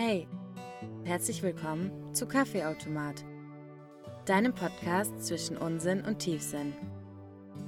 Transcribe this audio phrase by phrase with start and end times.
[0.00, 0.28] Hey,
[1.02, 3.24] herzlich willkommen zu Kaffeeautomat,
[4.26, 6.72] deinem Podcast zwischen Unsinn und Tiefsinn.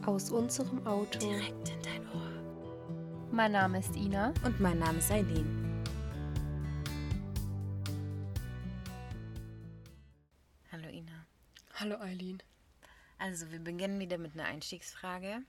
[0.07, 1.19] Aus unserem Auto.
[1.19, 3.27] Direkt in dein Ohr.
[3.33, 4.33] Mein Name ist Ina.
[4.45, 5.83] Und mein Name ist Eileen.
[10.71, 11.27] Hallo Ina.
[11.81, 12.41] Hallo Eileen.
[13.19, 15.43] Also, wir beginnen wieder mit einer Einstiegsfrage,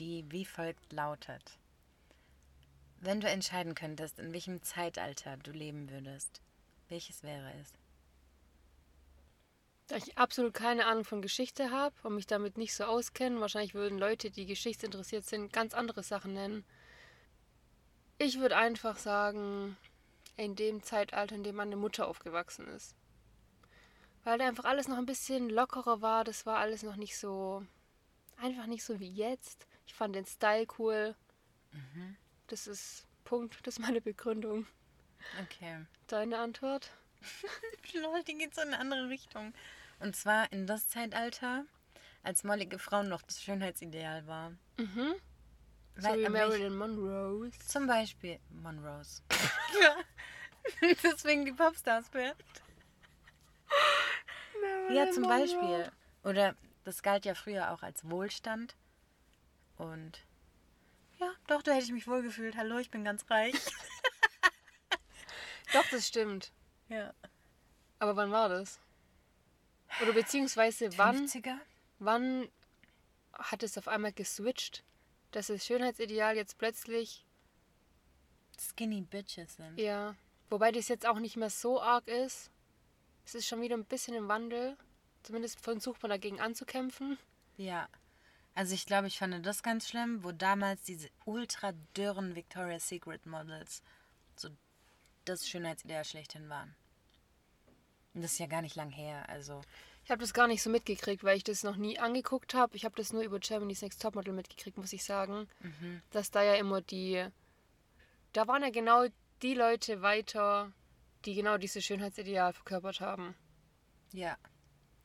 [0.00, 1.58] die wie folgt lautet.
[3.00, 6.40] Wenn du entscheiden könntest, in welchem Zeitalter du leben würdest,
[6.88, 7.72] welches wäre es?
[9.86, 13.74] Da ich absolut keine Ahnung von Geschichte habe und mich damit nicht so auskenne, wahrscheinlich
[13.74, 16.64] würden Leute, die geschichtsinteressiert sind, ganz andere Sachen nennen.
[18.18, 19.76] Ich würde einfach sagen,
[20.36, 22.96] in dem Zeitalter, in dem meine Mutter aufgewachsen ist.
[24.24, 27.64] Weil da einfach alles noch ein bisschen lockerer war, das war alles noch nicht so,
[28.36, 29.66] einfach nicht so wie jetzt.
[29.86, 31.14] Ich fand den Style cool.
[31.72, 32.16] Mhm.
[32.48, 34.66] Das ist Punkt, das ist meine Begründung.
[35.42, 35.84] Okay.
[36.06, 36.90] Deine Antwort?
[37.94, 39.52] Lol, die geht so in eine andere Richtung.
[40.00, 41.64] Und zwar in das Zeitalter,
[42.22, 44.50] als mollige Frauen noch das Schönheitsideal war.
[44.78, 45.14] Mhm.
[45.96, 47.50] So Weil- wie aber ich- Marilyn Monroe.
[47.66, 49.22] Zum Beispiel Monrose.
[49.82, 49.96] ja.
[51.02, 52.36] Deswegen die Popstars-Band.
[54.90, 55.90] Ja, zum Beispiel.
[56.24, 56.54] Oder
[56.84, 58.74] das galt ja früher auch als Wohlstand.
[59.76, 60.20] Und
[61.18, 62.56] ja, doch, da hätte ich mich wohl gefühlt.
[62.56, 63.54] Hallo, ich bin ganz reich.
[65.72, 66.52] Doch, das stimmt.
[66.88, 67.12] ja.
[67.98, 68.78] Aber wann war das?
[70.00, 71.58] Oder beziehungsweise wann, 50er?
[71.98, 72.48] wann
[73.32, 74.84] hat es auf einmal geswitcht,
[75.32, 77.26] dass das Schönheitsideal jetzt plötzlich,
[78.58, 79.78] Skinny Bitches sind.
[79.78, 80.14] ja,
[80.48, 82.50] wobei das jetzt auch nicht mehr so arg ist.
[83.24, 84.76] Es ist schon wieder ein bisschen im Wandel.
[85.22, 87.18] Zumindest versucht man dagegen anzukämpfen.
[87.56, 87.88] Ja.
[88.58, 93.24] Also ich glaube, ich fand das ganz schlimm, wo damals diese ultra dürren Victoria's Secret
[93.24, 93.82] Models
[94.34, 94.48] so
[95.24, 96.74] das Schönheitsideal schlechthin waren.
[98.14, 99.60] Und das ist ja gar nicht lang her, also
[100.02, 102.74] Ich habe das gar nicht so mitgekriegt, weil ich das noch nie angeguckt habe.
[102.74, 105.46] Ich habe das nur über Germany's Next Topmodel mitgekriegt, muss ich sagen.
[106.10, 107.24] Dass da ja immer die.
[108.32, 109.06] Da waren ja genau
[109.40, 110.72] die Leute weiter,
[111.24, 113.36] die genau dieses Schönheitsideal verkörpert haben.
[114.10, 114.36] ja.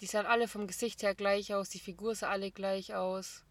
[0.04, 3.46] Die sahen alle vom Gesicht her gleich aus, die Figur sah alle gleich aus.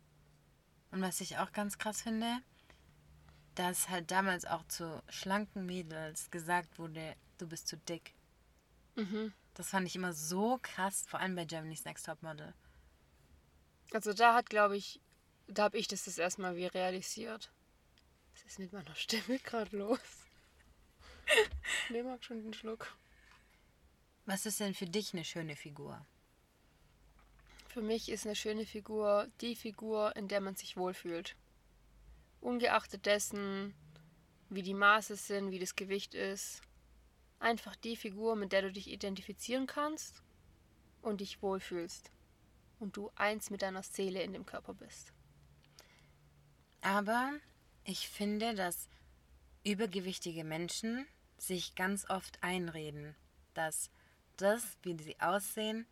[0.91, 2.43] Und was ich auch ganz krass finde,
[3.55, 8.13] dass halt damals auch zu schlanken Mädels gesagt wurde, du bist zu dick.
[8.97, 9.33] Mhm.
[9.55, 12.53] Das fand ich immer so krass, vor allem bei Germany's Next Topmodel.
[13.95, 15.01] Also da hat, glaube ich,
[15.47, 17.51] da habe ich das das erste Mal wie realisiert.
[18.35, 19.99] Was ist mit meiner Stimme gerade los?
[21.89, 22.95] Nee, mag schon den Schluck.
[24.27, 26.05] Was ist denn für dich eine schöne Figur?
[27.73, 31.37] Für mich ist eine schöne Figur die Figur, in der man sich wohlfühlt.
[32.43, 33.75] Ungeachtet dessen,
[34.51, 36.61] wie die Maße sind, wie das Gewicht ist.
[37.39, 40.23] Einfach die Figur, mit der du dich identifizieren kannst
[41.01, 42.11] und dich wohlfühlst.
[42.79, 45.15] Und du eins mit deiner Seele in dem Körper bist.
[46.83, 47.33] Aber
[47.85, 48.91] ich finde, dass
[49.65, 51.07] übergewichtige Menschen
[51.39, 53.15] sich ganz oft einreden,
[53.55, 53.91] dass
[54.37, 55.87] das, wie sie aussehen,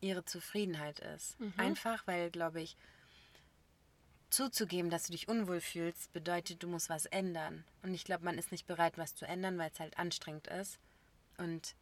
[0.00, 1.36] ihre Zufriedenheit ist.
[1.56, 2.76] Einfach weil, glaube ich,
[4.30, 7.64] zuzugeben, dass du dich unwohl fühlst, bedeutet, du musst was ändern.
[7.82, 10.78] Und ich glaube, man ist nicht bereit, was zu ändern, weil es halt anstrengend ist.
[11.38, 11.74] Und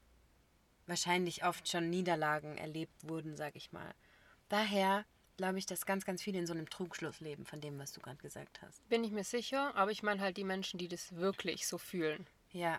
[0.87, 3.95] wahrscheinlich oft schon Niederlagen erlebt wurden, sag ich mal.
[4.49, 5.05] Daher
[5.37, 8.01] glaube ich, dass ganz, ganz viele in so einem Trugschluss leben, von dem, was du
[8.01, 8.87] gerade gesagt hast.
[8.89, 12.27] Bin ich mir sicher, aber ich meine halt die Menschen, die das wirklich so fühlen.
[12.53, 12.79] Ja.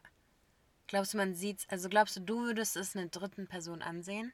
[0.87, 4.31] Glaubst du, man sieht's, also glaubst du, du würdest es einer dritten Person ansehen?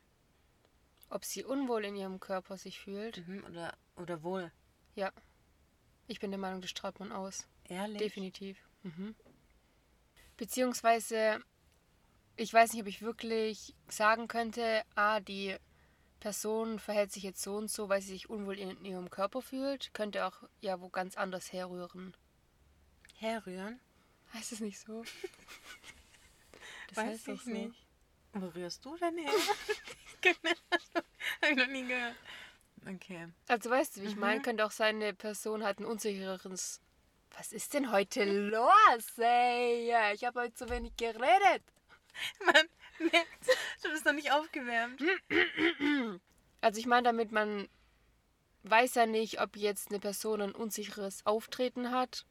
[1.12, 3.28] Ob sie unwohl in ihrem Körper sich fühlt?
[3.28, 4.50] Mhm, oder, oder wohl?
[4.96, 5.12] Ja.
[6.08, 7.50] Ich bin der Meinung, das strahlt man aus.
[7.66, 7.98] Ehrlich?
[7.98, 8.58] Definitiv.
[8.84, 9.14] Mhm.
[10.38, 11.44] Beziehungsweise,
[12.38, 15.58] ich weiß nicht, ob ich wirklich sagen könnte, ah, die
[16.22, 19.94] Person verhält sich jetzt so und so, weil sie sich unwohl in ihrem Körper fühlt.
[19.94, 22.16] Könnte auch ja wo ganz anders herrühren.
[23.18, 23.82] Herrühren?
[24.34, 25.04] Heißt es nicht so?
[26.94, 27.50] Das Weiß ich so.
[27.50, 27.88] nicht.
[28.34, 29.32] Wo rührst du denn her?
[31.42, 32.16] Hab ich noch nie gehört.
[32.88, 33.28] Okay.
[33.48, 34.42] Also weißt du, wie ich meine?
[34.42, 36.82] Könnte auch sein, eine Person hat ein unsicheres...
[37.38, 39.94] Was ist denn heute los, ey?
[40.14, 41.64] Ich habe heute zu wenig geredet.
[42.46, 42.68] Man
[43.00, 43.48] merkt,
[43.84, 45.02] du bist noch nicht aufgewärmt.
[46.64, 47.68] Also ich meine damit, man
[48.64, 52.28] weiß ja nicht, ob jetzt eine Person ein unsicheres Auftreten hat,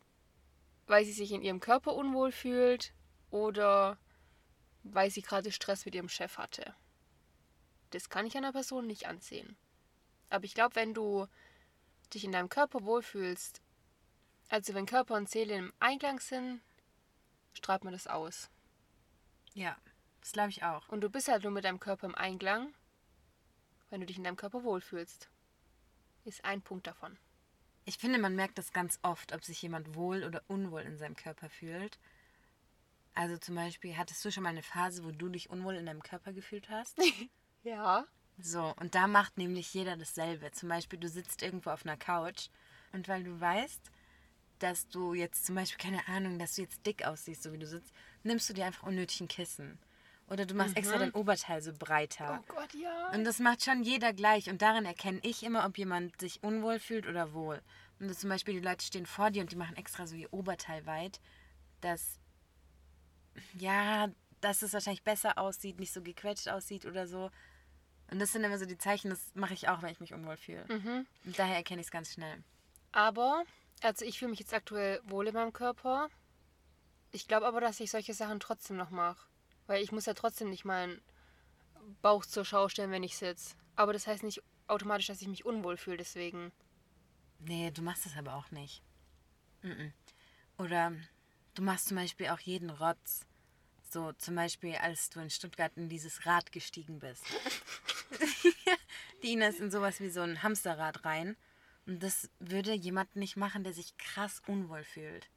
[0.86, 2.94] weil sie sich in ihrem Körper unwohl fühlt
[3.32, 3.98] oder
[4.82, 6.74] weil sie gerade Stress mit ihrem Chef hatte.
[7.90, 9.56] Das kann ich einer Person nicht ansehen.
[10.28, 11.26] Aber ich glaube, wenn du
[12.14, 13.60] dich in deinem Körper wohlfühlst,
[14.48, 16.60] also wenn Körper und Seele im Einklang sind,
[17.52, 18.48] strahlt man das aus.
[19.54, 19.76] Ja,
[20.20, 20.88] das glaube ich auch.
[20.88, 22.72] Und du bist halt nur mit deinem Körper im Einklang,
[23.90, 25.28] wenn du dich in deinem Körper wohlfühlst.
[26.24, 27.18] Ist ein Punkt davon.
[27.84, 31.16] Ich finde, man merkt das ganz oft, ob sich jemand wohl oder unwohl in seinem
[31.16, 31.98] Körper fühlt.
[33.14, 36.02] Also zum Beispiel, hattest du schon mal eine Phase, wo du dich unwohl in deinem
[36.02, 36.98] Körper gefühlt hast?
[37.62, 38.06] Ja.
[38.38, 40.50] So, und da macht nämlich jeder dasselbe.
[40.52, 42.48] Zum Beispiel, du sitzt irgendwo auf einer Couch
[42.94, 43.90] und weil du weißt,
[44.60, 47.66] dass du jetzt zum Beispiel, keine Ahnung, dass du jetzt dick aussiehst, so wie du
[47.66, 47.92] sitzt,
[48.22, 49.78] nimmst du dir einfach unnötig ein Kissen.
[50.30, 52.40] Oder du machst extra dein Oberteil so breiter.
[52.40, 53.10] Oh Gott, ja.
[53.10, 54.48] Und das macht schon jeder gleich.
[54.48, 57.60] Und darin erkenne ich immer, ob jemand sich unwohl fühlt oder wohl.
[57.98, 60.86] Und zum Beispiel, die Leute stehen vor dir und die machen extra so ihr Oberteil
[60.86, 61.20] weit,
[61.80, 62.19] dass,
[63.54, 64.08] ja,
[64.40, 67.30] dass es wahrscheinlich besser aussieht, nicht so gequetscht aussieht oder so.
[68.10, 70.36] Und das sind immer so die Zeichen, das mache ich auch, wenn ich mich unwohl
[70.36, 70.64] fühle.
[71.24, 72.42] Und daher erkenne ich es ganz schnell.
[72.92, 73.44] Aber,
[73.82, 76.08] also ich fühle mich jetzt aktuell wohl in meinem Körper.
[77.12, 79.28] Ich glaube aber, dass ich solche Sachen trotzdem noch mache.
[79.66, 81.00] Weil ich muss ja trotzdem nicht meinen
[82.02, 83.54] Bauch zur Schau stellen, wenn ich sitze.
[83.76, 86.50] Aber das heißt nicht automatisch, dass ich mich unwohl fühle deswegen.
[87.38, 88.82] Nee, du machst das aber auch nicht.
[89.62, 89.92] Mhm.
[90.58, 90.92] Oder
[91.60, 93.26] du machst zum Beispiel auch jeden Rotz.
[93.90, 97.22] So zum Beispiel, als du in Stuttgart in dieses Rad gestiegen bist.
[99.22, 101.36] die Ina ist in sowas wie so ein Hamsterrad rein.
[101.86, 105.28] Und das würde jemand nicht machen, der sich krass unwohl fühlt.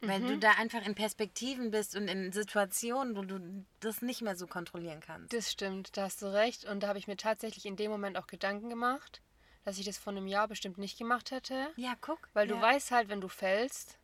[0.00, 4.34] Weil du da einfach in Perspektiven bist und in Situationen, wo du das nicht mehr
[4.34, 5.32] so kontrollieren kannst.
[5.32, 6.64] Das stimmt, da hast du recht.
[6.64, 9.22] Und da habe ich mir tatsächlich in dem Moment auch Gedanken gemacht,
[9.64, 11.70] dass ich das vor einem Jahr bestimmt nicht gemacht hätte.
[11.76, 12.28] Ja, guck.
[12.32, 12.62] Weil du ja.
[12.62, 13.96] weißt halt, wenn du fällst,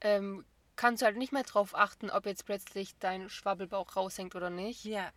[0.00, 0.44] ähm,
[0.76, 4.84] kannst du halt nicht mehr drauf achten, ob jetzt plötzlich dein Schwabbelbauch raushängt oder nicht.
[4.84, 5.12] Ja.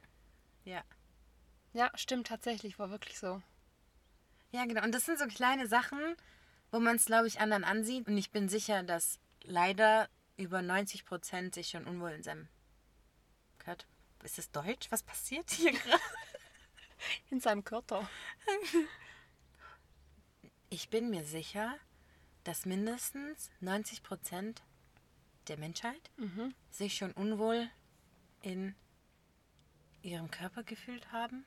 [0.65, 0.83] Ja.
[1.73, 3.41] Ja, stimmt tatsächlich, war wirklich so.
[4.51, 4.83] Ja, genau.
[4.83, 6.15] Und das sind so kleine Sachen,
[6.71, 8.07] wo man es, glaube ich, anderen ansieht.
[8.07, 12.47] Und ich bin sicher, dass leider über 90 Prozent sich schon unwohl in seinem
[13.59, 13.85] Körper.
[14.23, 14.89] Ist das Deutsch?
[14.89, 16.01] Was passiert hier gerade?
[17.29, 18.07] In seinem Körper.
[20.69, 21.75] Ich bin mir sicher,
[22.43, 24.63] dass mindestens 90 Prozent
[25.47, 26.09] der Menschheit
[26.71, 27.69] sich schon unwohl
[28.41, 28.75] in
[30.01, 31.45] ihrem Körper gefühlt haben.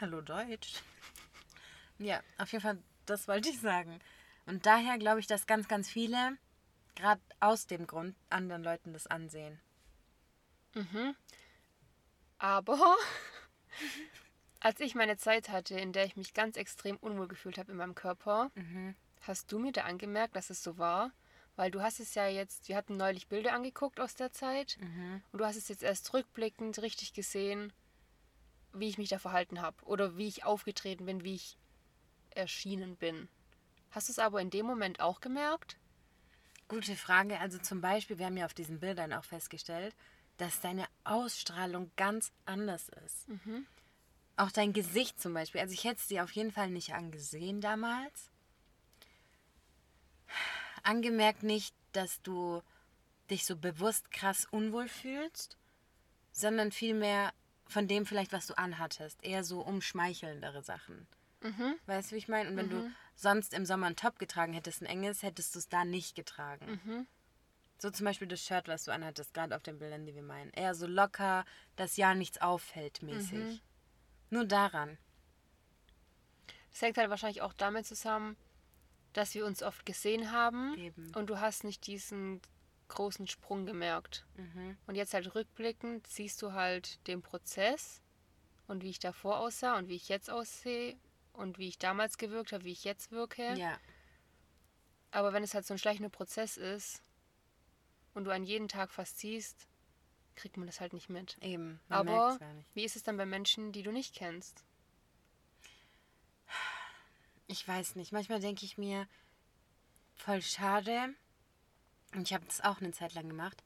[0.00, 0.74] Hallo Deutsch.
[1.98, 3.98] Ja, auf jeden Fall, das wollte ich sagen.
[4.46, 6.38] Und daher glaube ich, dass ganz, ganz viele,
[6.94, 9.60] gerade aus dem Grund, anderen Leuten das ansehen.
[12.38, 12.96] Aber
[14.60, 17.76] als ich meine Zeit hatte, in der ich mich ganz extrem unwohl gefühlt habe in
[17.76, 18.50] meinem Körper,
[19.22, 21.12] hast du mir da angemerkt, dass es so war?
[21.60, 24.78] Weil du hast es ja jetzt, wir hatten neulich Bilder angeguckt aus der Zeit
[25.30, 27.70] und du hast es jetzt erst rückblickend richtig gesehen,
[28.72, 31.58] wie ich mich da verhalten habe oder wie ich aufgetreten bin, wie ich
[32.30, 33.28] erschienen bin.
[33.90, 35.76] Hast du es aber in dem Moment auch gemerkt?
[36.66, 37.38] Gute Frage.
[37.40, 39.94] Also zum Beispiel, wir haben ja auf diesen Bildern auch festgestellt,
[40.38, 43.28] dass deine Ausstrahlung ganz anders ist.
[44.38, 45.60] Auch dein Gesicht zum Beispiel.
[45.60, 48.29] Also ich hätte es dir auf jeden Fall nicht angesehen damals.
[50.82, 52.62] Angemerkt nicht, dass du
[53.30, 55.56] dich so bewusst krass unwohl fühlst,
[56.32, 57.32] sondern vielmehr
[57.66, 59.22] von dem vielleicht, was du anhattest.
[59.22, 61.06] Eher so umschmeichelndere Sachen.
[61.86, 62.50] Weißt du, wie ich meine?
[62.50, 65.68] Und wenn du sonst im Sommer ein Top getragen hättest, ein enges, hättest du es
[65.68, 66.66] da nicht getragen.
[67.78, 70.50] So zum Beispiel das Shirt, was du anhattest, gerade auf den Bildern, die wir meinen.
[70.50, 71.46] Eher so locker,
[71.76, 73.62] dass ja nichts auffällt mäßig.
[74.28, 74.98] Nur daran.
[76.70, 78.36] Das hängt halt wahrscheinlich auch damit zusammen,
[79.12, 81.12] dass wir uns oft gesehen haben Eben.
[81.14, 82.40] und du hast nicht diesen
[82.88, 84.26] großen Sprung gemerkt.
[84.86, 88.02] Und jetzt halt rückblickend siehst du halt den Prozess
[88.66, 90.96] und wie ich davor aussah und wie ich jetzt aussehe
[91.32, 93.54] und wie ich damals gewirkt habe, wie ich jetzt wirke.
[93.54, 93.78] Ja.
[95.12, 97.02] Aber wenn es halt so ein schleichender Prozess ist
[98.14, 99.66] und du an jeden Tag fast siehst,
[100.36, 101.36] kriegt man das halt nicht mit.
[101.40, 101.80] Eben.
[101.88, 102.38] Aber
[102.74, 104.64] wie ist es dann bei Menschen, die du nicht kennst?
[107.50, 108.12] Ich weiß nicht.
[108.12, 109.08] Manchmal denke ich mir,
[110.14, 111.12] voll schade.
[112.14, 113.64] Und ich habe das auch eine Zeit lang gemacht,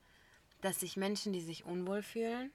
[0.63, 2.51] dass sich Menschen, die sich unwohl fühlen,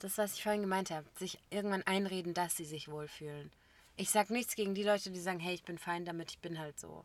[0.00, 3.52] das, was ich vorhin gemeint habe, sich irgendwann einreden, dass sie sich wohlfühlen.
[3.96, 6.58] Ich sag nichts gegen die Leute, die sagen, hey, ich bin fein damit, ich bin
[6.58, 7.04] halt so.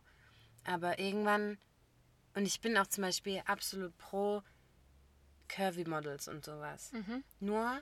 [0.64, 1.56] Aber irgendwann,
[2.34, 4.42] und ich bin auch zum Beispiel absolut pro
[5.46, 6.90] Curvy Models und sowas.
[7.38, 7.80] Nur,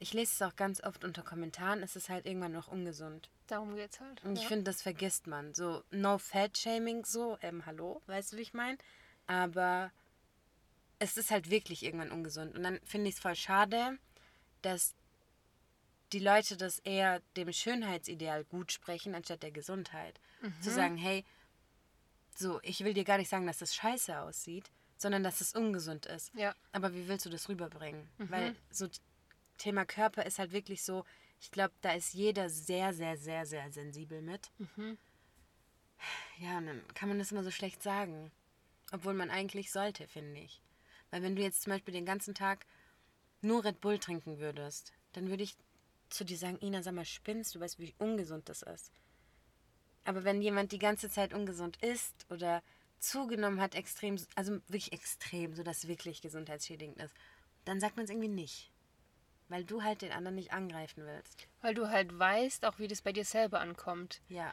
[0.00, 3.30] ich lese es auch ganz oft unter Kommentaren, es ist halt irgendwann noch ungesund.
[3.48, 4.22] Darum geht's halt.
[4.24, 4.48] Und ich ja.
[4.48, 5.54] finde, das vergisst man.
[5.54, 8.78] So, no fat shaming, so, ähm, hallo, weißt du, wie ich meine?
[9.26, 9.90] Aber
[10.98, 12.54] es ist halt wirklich irgendwann ungesund.
[12.54, 13.98] Und dann finde ich es voll schade,
[14.62, 14.94] dass
[16.12, 20.20] die Leute das eher dem Schönheitsideal gut sprechen, anstatt der Gesundheit.
[20.62, 21.24] Zu sagen, hey,
[22.34, 26.06] so, ich will dir gar nicht sagen, dass das scheiße aussieht, sondern dass es ungesund
[26.06, 26.32] ist.
[26.34, 26.54] Ja.
[26.72, 28.08] Aber wie willst du das rüberbringen?
[28.18, 28.30] Mhm.
[28.30, 28.88] Weil so
[29.58, 31.04] Thema Körper ist halt wirklich so,
[31.40, 34.50] ich glaube, da ist jeder sehr, sehr, sehr, sehr sensibel mit.
[34.58, 34.98] Mhm.
[36.38, 38.30] Ja, und dann kann man das immer so schlecht sagen.
[38.92, 40.62] Obwohl man eigentlich sollte, finde ich.
[41.10, 42.66] Weil wenn du jetzt zum Beispiel den ganzen Tag
[43.40, 45.56] nur Red Bull trinken würdest, dann würde ich
[46.08, 48.90] zu dir sagen, Ina, sag mal, spinnst du, weißt, wie ungesund das ist.
[50.04, 52.62] Aber wenn jemand die ganze Zeit ungesund isst oder
[52.98, 57.14] zugenommen hat, extrem, also wirklich extrem, so dass wirklich gesundheitsschädigend ist,
[57.64, 58.70] dann sagt man es irgendwie nicht.
[59.48, 61.46] Weil du halt den anderen nicht angreifen willst.
[61.62, 64.20] Weil du halt weißt, auch wie das bei dir selber ankommt.
[64.28, 64.52] Ja.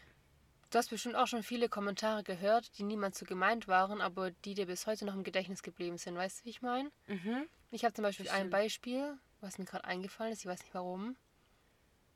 [0.72, 4.54] Du hast bestimmt auch schon viele Kommentare gehört, die niemand so gemeint waren, aber die
[4.56, 6.16] dir bis heute noch im Gedächtnis geblieben sind.
[6.16, 6.92] Weißt du, wie ich meine?
[7.08, 7.48] Mhm.
[7.72, 8.52] Ich habe zum Beispiel ein Bestimmt.
[8.52, 11.16] Beispiel, was mir gerade eingefallen ist, ich weiß nicht warum.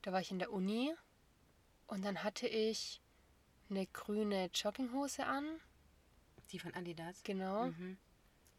[0.01, 0.93] Da war ich in der Uni
[1.87, 3.01] und dann hatte ich
[3.69, 5.45] eine grüne Jogginghose an,
[6.51, 7.21] Die von Adidas.
[7.23, 7.65] genau.
[7.67, 7.97] Mhm.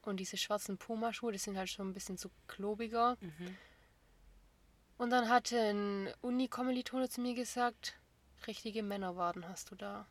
[0.03, 3.17] Und diese schwarzen Pumaschuhe, die sind halt schon ein bisschen zu klobiger.
[3.21, 3.57] Mhm.
[5.01, 7.99] Und dann hatte ein Uni-Kommilitone zu mir gesagt,
[8.47, 10.07] richtige Männerwaden hast du da.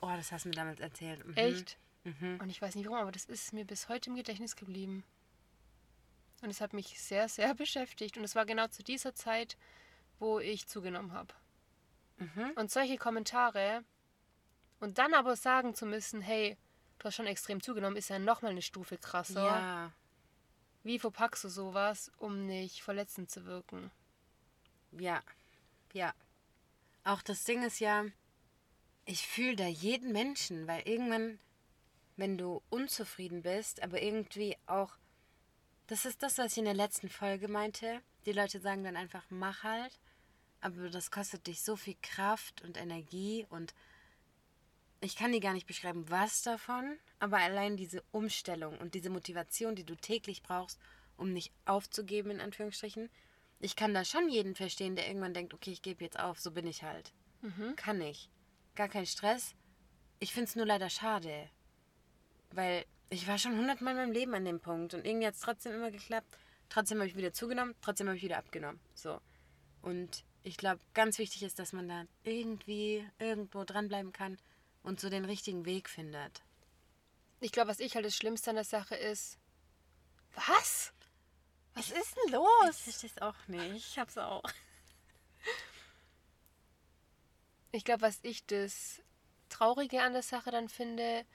[0.00, 1.22] Oh, das hast du mir damals erzählt.
[1.26, 1.34] Mhm.
[1.36, 1.78] Echt?
[2.04, 2.38] Mhm.
[2.40, 5.04] Und ich weiß nicht warum, aber das ist mir bis heute im Gedächtnis geblieben.
[6.40, 8.16] Und es hat mich sehr, sehr beschäftigt.
[8.16, 9.58] Und es war genau zu dieser Zeit,
[10.18, 11.34] wo ich zugenommen habe.
[12.16, 12.52] Mhm.
[12.56, 13.84] Und solche Kommentare
[14.80, 16.56] und dann aber sagen zu müssen, hey,
[17.00, 19.44] du hast schon extrem zugenommen, ist ja nochmal eine Stufe krasser.
[19.44, 19.92] Ja.
[20.84, 23.90] Wie verpackst du sowas, um nicht verletzend zu wirken?
[24.98, 25.22] Ja,
[25.92, 26.14] ja.
[27.04, 28.04] Auch das Ding ist ja,
[29.04, 31.38] ich fühle da jeden Menschen, weil irgendwann,
[32.16, 34.96] wenn du unzufrieden bist, aber irgendwie auch,
[35.86, 38.00] das ist das, was ich in der letzten Folge meinte.
[38.24, 40.00] Die Leute sagen dann einfach, mach halt,
[40.60, 43.72] aber das kostet dich so viel Kraft und Energie und
[45.00, 49.76] ich kann dir gar nicht beschreiben, was davon, aber allein diese Umstellung und diese Motivation,
[49.76, 50.80] die du täglich brauchst,
[51.16, 53.10] um nicht aufzugeben, in Anführungsstrichen,
[53.58, 56.50] ich kann da schon jeden verstehen, der irgendwann denkt, okay, ich gebe jetzt auf, so
[56.50, 57.12] bin ich halt.
[57.76, 58.28] Kann ich.
[58.74, 59.54] Gar kein Stress.
[60.18, 61.48] Ich finde es nur leider schade.
[62.50, 65.40] Weil ich war schon hundertmal in meinem Leben an dem Punkt und irgendwie hat es
[65.40, 66.36] trotzdem immer geklappt.
[66.68, 68.80] Trotzdem habe ich wieder zugenommen, trotzdem habe ich wieder abgenommen.
[68.94, 69.20] So.
[69.82, 74.38] Und ich glaube, ganz wichtig ist, dass man da irgendwie irgendwo dranbleiben kann
[74.82, 76.42] und so den richtigen Weg findet.
[77.40, 79.38] Ich glaube, was ich halt das Schlimmste an der Sache ist.
[80.34, 80.92] Was?
[81.76, 82.78] Was ist denn Ich los?
[82.78, 83.76] verstehe es auch nicht.
[83.76, 84.42] Ich hab's auch.
[87.70, 89.02] Ich glaube, was ich das
[89.50, 91.26] Traurige an der Sache dann finde,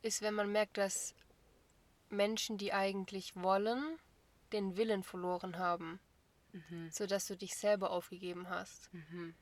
[0.00, 1.14] ist, wenn man merkt, dass
[2.08, 3.98] Menschen, die eigentlich wollen,
[4.52, 6.00] den Willen verloren haben.
[6.90, 8.92] Sodass du dich selber aufgegeben hast.
[8.92, 9.34] Mhm.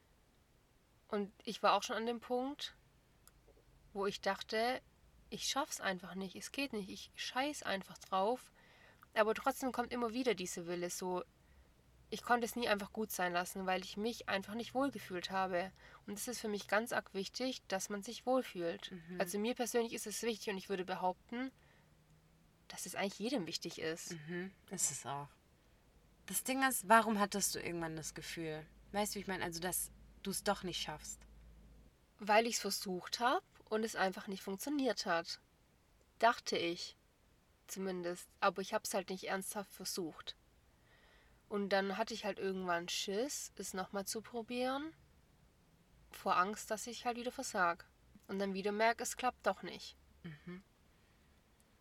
[1.07, 2.75] Und ich war auch schon an dem Punkt,
[3.93, 4.83] wo ich dachte,
[5.31, 8.51] ich schaff's einfach nicht, es geht nicht, ich scheiß einfach drauf.
[9.15, 11.25] Aber trotzdem kommt immer wieder diese Wille, so
[12.11, 15.71] ich konnte es nie einfach gut sein lassen, weil ich mich einfach nicht wohlgefühlt habe.
[16.07, 18.93] Und es ist für mich ganz arg wichtig, dass man sich wohlfühlt.
[19.19, 21.51] Also mir persönlich ist es wichtig und ich würde behaupten,
[22.69, 24.13] dass es eigentlich jedem wichtig ist.
[24.13, 25.29] Mhm, ist es auch.
[26.27, 28.67] Das Ding ist, warum hattest du irgendwann das Gefühl?
[28.93, 29.45] Weißt du, wie ich meine?
[29.45, 29.91] Also, dass
[30.23, 31.21] du es doch nicht schaffst.
[32.19, 35.41] Weil ich es versucht habe und es einfach nicht funktioniert hat.
[36.19, 36.97] Dachte ich.
[37.69, 38.29] Zumindest.
[38.41, 40.35] Aber ich habe es halt nicht ernsthaft versucht.
[41.49, 44.93] Und dann hatte ich halt irgendwann Schiss, es nochmal zu probieren.
[46.11, 47.87] Vor Angst, dass ich halt wieder versag.
[48.27, 49.97] Und dann wieder merke, es klappt doch nicht.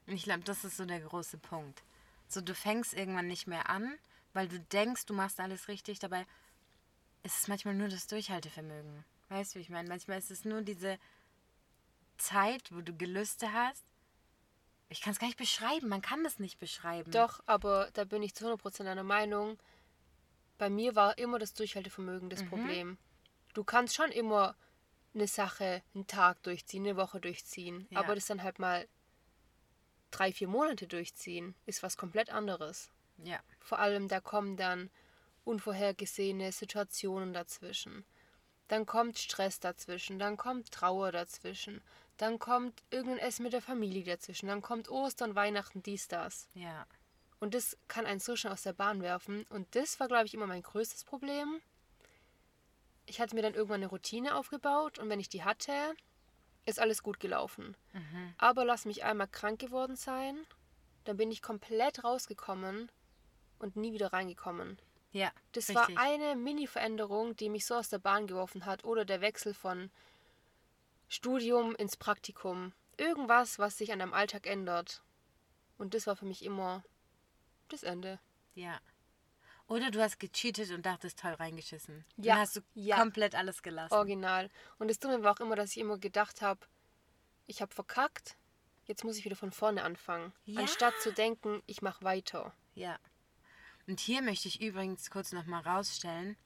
[0.06, 1.84] Und ich glaube, das ist so der große Punkt.
[2.29, 3.98] So, du fängst irgendwann nicht mehr an,
[4.34, 6.00] weil du denkst, du machst alles richtig.
[6.00, 6.25] Dabei
[7.24, 9.03] ist es manchmal nur das Durchhaltevermögen.
[9.29, 9.89] Weißt du, wie ich meine?
[9.89, 10.98] Manchmal ist es nur diese
[12.17, 13.84] Zeit, wo du Gelüste hast.
[14.89, 15.89] Ich kann es gar nicht beschreiben.
[15.89, 17.12] Man kann das nicht beschreiben.
[17.12, 19.58] Doch, aber da bin ich zu 100% einer Meinung.
[20.58, 22.98] Bei mir war immer das Durchhaltevermögen das Problem.
[23.53, 24.56] Du kannst schon immer
[25.13, 27.88] eine Sache einen Tag durchziehen, eine Woche durchziehen.
[27.89, 28.00] Ja.
[28.00, 28.88] Aber das dann halt mal
[30.12, 32.91] drei, vier Monate durchziehen, ist was komplett anderes.
[33.24, 33.39] Ja.
[33.60, 34.89] Vor allem, da kommen dann
[35.44, 38.06] unvorhergesehene Situationen dazwischen.
[38.67, 41.82] Dann kommt Stress dazwischen, dann kommt Trauer dazwischen,
[42.18, 46.48] dann kommt irgendein Essen mit der Familie dazwischen, dann kommt Ostern, Weihnachten, dies, das.
[46.54, 46.86] Ja.
[47.40, 49.46] Und das kann einen so schnell aus der Bahn werfen.
[49.50, 51.62] Und das war, glaube ich, immer mein größtes Problem.
[53.06, 55.72] Ich hatte mir dann irgendwann eine Routine aufgebaut und wenn ich die hatte,
[56.66, 57.78] ist alles gut gelaufen.
[58.38, 60.38] Aber lass mich einmal krank geworden sein,
[61.06, 62.92] dann bin ich komplett rausgekommen
[63.60, 64.78] und nie wieder reingekommen.
[65.12, 65.32] Ja.
[65.54, 65.96] Das richtig.
[65.96, 68.84] war eine Mini-Veränderung, die mich so aus der Bahn geworfen hat.
[68.84, 69.90] Oder der Wechsel von
[71.08, 72.74] Studium ins Praktikum.
[72.98, 75.04] Irgendwas, was sich an deinem Alltag ändert.
[75.78, 76.84] Und das war für mich immer
[77.70, 78.20] das Ende.
[78.56, 78.80] Ja.
[79.68, 82.06] Oder du hast gecheatet und dachtest toll reingeschissen.
[82.16, 82.98] Ja, Dann hast du ja.
[82.98, 83.94] komplett alles gelassen.
[83.94, 84.50] Original.
[84.80, 86.62] Und das Dumme war auch immer, dass ich immer gedacht habe,
[87.48, 88.38] ich habe verkackt,
[88.86, 90.34] jetzt muss ich wieder von vorne anfangen.
[90.46, 90.62] Ja.
[90.62, 92.54] Anstatt zu denken, ich mache weiter.
[92.76, 92.98] Ja.
[93.88, 96.38] Und hier möchte ich übrigens kurz nochmal rausstellen,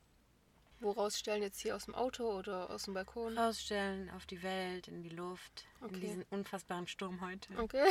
[0.81, 3.37] Woraus stellen jetzt hier aus dem Auto oder aus dem Balkon?
[3.37, 5.99] rausstellen auf die Welt, in die Luft, in Okay.
[5.99, 7.57] diesen unfassbaren Sturm heute.
[7.57, 7.85] Okay.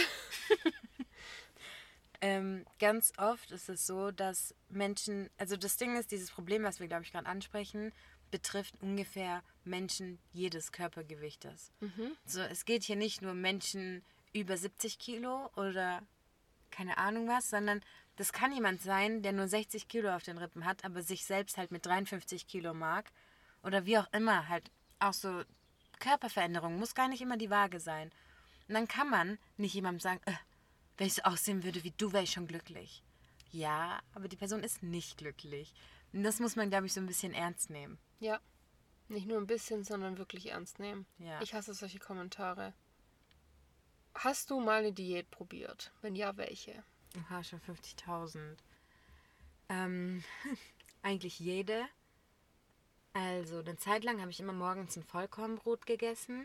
[2.22, 6.78] Ähm, ganz oft ist es so, dass Menschen, also das Ding ist, dieses Problem, was
[6.78, 7.92] wir, glaube ich, gerade ansprechen,
[8.30, 11.72] betrifft ungefähr Menschen jedes Körpergewichtes.
[11.80, 12.12] Mhm.
[12.26, 14.04] So, es geht hier nicht nur Menschen
[14.34, 16.02] über 70 Kilo oder
[16.70, 17.80] keine Ahnung was, sondern
[18.20, 21.56] das kann jemand sein, der nur 60 Kilo auf den Rippen hat, aber sich selbst
[21.56, 23.10] halt mit 53 Kilo mag.
[23.62, 25.42] Oder wie auch immer, halt auch so
[26.00, 28.10] Körperveränderungen, muss gar nicht immer die Waage sein.
[28.68, 30.34] Und dann kann man nicht jemandem sagen, äh,
[30.98, 33.02] wenn ich so aussehen würde wie du, wäre ich schon glücklich.
[33.52, 35.72] Ja, aber die Person ist nicht glücklich.
[36.12, 37.96] Und das muss man, glaube ich, so ein bisschen ernst nehmen.
[38.18, 38.38] Ja.
[39.08, 41.06] Nicht nur ein bisschen, sondern wirklich ernst nehmen.
[41.16, 41.40] Ja.
[41.40, 42.74] Ich hasse solche Kommentare.
[44.14, 45.90] Hast du mal eine Diät probiert?
[46.02, 46.84] Wenn ja, welche?
[47.18, 48.56] Aha, schon 50.000.
[49.68, 50.22] Ähm,
[51.02, 51.84] eigentlich jede.
[53.12, 56.44] Also, eine Zeit lang habe ich immer morgens ein Vollkornbrot gegessen.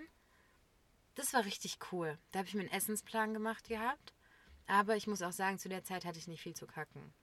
[1.15, 2.17] Das war richtig cool.
[2.31, 4.13] Da habe ich mir einen Essensplan gemacht gehabt.
[4.67, 7.13] Aber ich muss auch sagen, zu der Zeit hatte ich nicht viel zu kacken.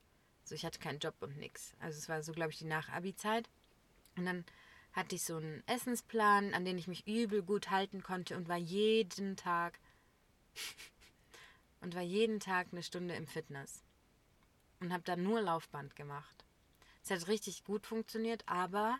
[0.43, 1.75] Also ich hatte keinen Job und nix.
[1.79, 3.49] Also es war so, glaube ich, die Nach-Abi-Zeit.
[4.17, 4.45] Und dann
[4.93, 8.57] hatte ich so einen Essensplan, an den ich mich übel gut halten konnte und war
[8.57, 9.79] jeden Tag
[11.83, 13.83] und war jeden Tag eine Stunde im Fitness.
[14.79, 16.43] Und habe dann nur Laufband gemacht.
[17.03, 18.97] Es hat richtig gut funktioniert, aber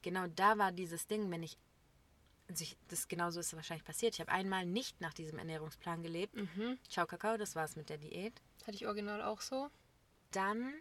[0.00, 1.58] genau da war dieses Ding, wenn ich,
[2.48, 4.14] also ich das genauso ist wahrscheinlich passiert.
[4.14, 6.34] Ich habe einmal nicht nach diesem Ernährungsplan gelebt.
[6.34, 6.78] Mhm.
[6.88, 8.40] Ciao Kakao, das war's mit der Diät.
[8.62, 9.68] Hatte ich original auch so.
[10.30, 10.72] Dann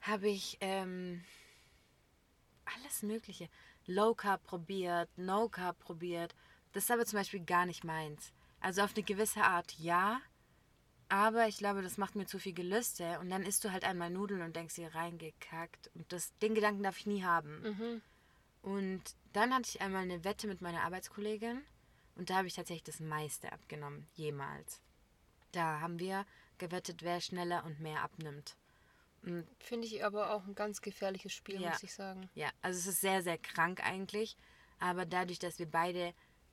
[0.00, 1.22] habe ich ähm,
[2.64, 3.48] alles Mögliche.
[3.86, 6.34] Low Carb probiert, No Carb probiert.
[6.72, 8.32] Das ist aber zum Beispiel gar nicht meins.
[8.62, 10.20] Also auf eine gewisse Art ja,
[11.08, 14.08] aber ich glaube, das macht mir zu viel Gelüste und dann isst du halt einmal
[14.08, 15.90] Nudeln und denkst dir reingekackt.
[15.94, 17.60] Und das, den Gedanken darf ich nie haben.
[17.62, 18.02] Mhm.
[18.62, 21.60] Und dann hatte ich einmal eine Wette mit meiner Arbeitskollegin
[22.14, 24.80] und da habe ich tatsächlich das meiste abgenommen, jemals.
[25.50, 26.24] Da haben wir
[26.58, 28.56] gewettet, wer schneller und mehr abnimmt.
[29.58, 31.70] Finde ich aber auch ein ganz gefährliches Spiel, Ja.
[31.70, 32.28] muss ich sagen.
[32.34, 34.36] ja, also es ist sehr, sehr krank eigentlich.
[34.78, 36.12] Aber dadurch, dass wir beide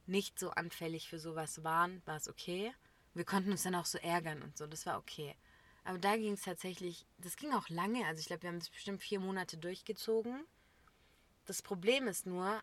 [0.09, 2.73] nicht so anfällig für sowas waren, war es okay.
[3.13, 5.35] Wir konnten uns dann auch so ärgern und so, das war okay.
[5.83, 8.05] Aber da ging es tatsächlich, das ging auch lange.
[8.05, 10.45] Also ich glaube, wir haben das bestimmt vier Monate durchgezogen.
[11.45, 12.61] Das Problem ist nur,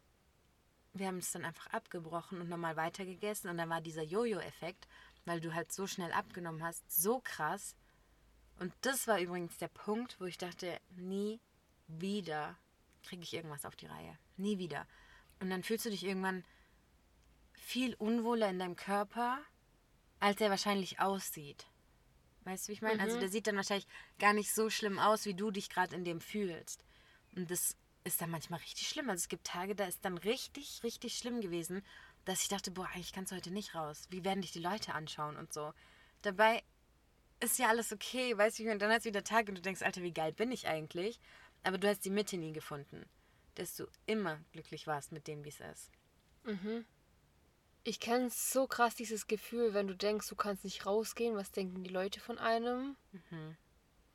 [0.93, 3.51] wir haben es dann einfach abgebrochen und nochmal weitergegessen.
[3.51, 4.87] Und dann war dieser Jojo-Effekt,
[5.25, 7.75] weil du halt so schnell abgenommen hast, so krass.
[8.59, 11.41] Und das war übrigens der Punkt, wo ich dachte, nie
[11.89, 12.57] wieder
[13.03, 14.19] kriege ich irgendwas auf die Reihe.
[14.37, 14.87] Nie wieder.
[15.41, 16.45] Und dann fühlst du dich irgendwann
[17.57, 19.39] viel unwohler in deinem Körper,
[20.21, 21.67] als er wahrscheinlich aussieht.
[22.45, 23.03] Weißt du, wie ich meine?
[23.03, 23.89] Also der sieht dann wahrscheinlich
[24.19, 26.85] gar nicht so schlimm aus, wie du dich gerade in dem fühlst.
[27.35, 29.11] Und das ist dann manchmal richtig schlimm.
[29.11, 31.85] Also es gibt Tage, da ist dann richtig, richtig schlimm gewesen,
[32.25, 34.07] dass ich dachte, boah, eigentlich kannst du heute nicht raus.
[34.11, 35.73] Wie werden dich die Leute anschauen und so.
[36.23, 36.63] Dabei
[37.41, 39.83] ist ja alles okay, weißt du, und dann hast du wieder Tag und du denkst,
[39.83, 41.19] Alter, wie geil bin ich eigentlich?
[41.65, 43.05] Aber du hast die Mitte nie gefunden,
[43.57, 45.91] dass du immer glücklich warst mit dem, wie es ist.
[47.89, 51.85] Ich kenne so krass dieses Gefühl, wenn du denkst, du kannst nicht rausgehen, was denken
[51.85, 52.97] die Leute von einem.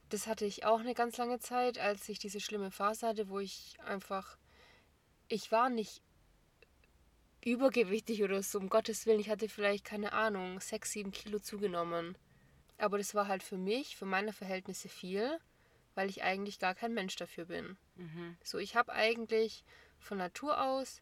[0.10, 3.40] Das hatte ich auch eine ganz lange Zeit, als ich diese schlimme Phase hatte, wo
[3.40, 4.38] ich einfach,
[5.30, 6.02] ich war nicht
[7.46, 9.22] übergewichtig oder so, um Gottes Willen.
[9.22, 12.18] Ich hatte vielleicht, keine Ahnung, sechs, sieben Kilo zugenommen.
[12.78, 15.40] Aber das war halt für mich, für meine Verhältnisse viel,
[15.96, 17.78] weil ich eigentlich gar kein Mensch dafür bin.
[18.44, 19.64] So, ich habe eigentlich
[19.98, 21.02] von Natur aus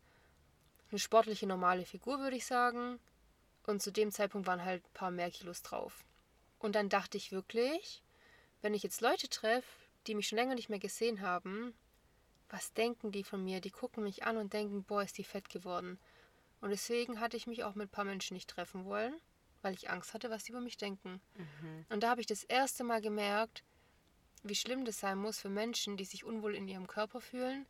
[0.92, 3.00] eine sportliche, normale Figur, würde ich sagen.
[3.66, 6.04] Und zu dem Zeitpunkt waren halt ein paar mehr Kilos drauf.
[6.58, 8.02] Und dann dachte ich wirklich,
[8.62, 9.68] wenn ich jetzt Leute treffe,
[10.08, 11.74] die mich schon länger nicht mehr gesehen haben,
[12.50, 13.62] was denken die von mir?
[13.62, 16.00] Die gucken mich an und denken, boah, ist die fett geworden.
[16.62, 19.16] Und deswegen hatte ich mich auch mit ein paar Menschen nicht treffen wollen,
[19.62, 21.22] weil ich Angst hatte, was die über mich denken.
[21.90, 23.64] Und da habe ich das erste Mal gemerkt,
[24.44, 27.66] wie schlimm das sein muss für Menschen, die sich unwohl in ihrem Körper fühlen.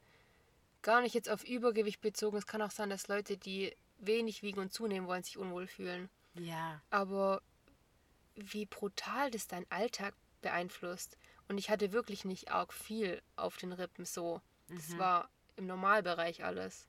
[0.81, 2.37] Gar nicht jetzt auf Übergewicht bezogen.
[2.37, 6.09] Es kann auch sein, dass Leute, die wenig wiegen und zunehmen wollen, sich unwohl fühlen.
[6.35, 7.41] Ja, Aber
[8.35, 11.17] wie brutal das dein Alltag beeinflusst.
[11.49, 14.41] Und ich hatte wirklich nicht arg viel auf den Rippen so.
[14.69, 16.87] Das war im Normalbereich alles.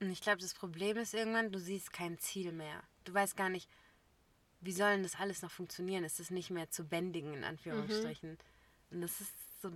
[0.00, 2.82] und ich glaube, das Problem ist irgendwann, du siehst kein Ziel mehr.
[3.04, 3.70] Du weißt gar nicht,
[4.60, 6.04] wie soll denn das alles noch funktionieren?
[6.04, 8.36] Ist es nicht mehr zu bändigen, in Anführungsstrichen?
[8.90, 9.72] Und das ist so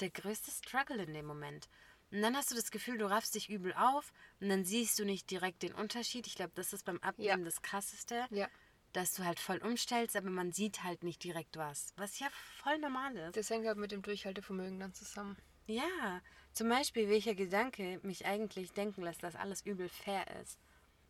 [0.00, 1.68] der größte Struggle in dem Moment.
[2.14, 5.04] Und dann hast du das Gefühl, du raffst dich übel auf und dann siehst du
[5.04, 6.28] nicht direkt den Unterschied.
[6.28, 7.44] Ich glaube, das ist beim Abnehmen Ja.
[7.44, 8.48] das Krasseste, Ja.
[8.92, 11.92] dass du halt voll umstellst, aber man sieht halt nicht direkt was.
[11.96, 12.28] Was ja
[12.62, 13.36] voll normal ist.
[13.36, 15.36] Das hängt halt mit dem Durchhaltevermögen dann zusammen.
[15.66, 16.20] Ja,
[16.52, 20.56] zum Beispiel, welcher Gedanke mich eigentlich denken lässt, dass alles übel fair ist.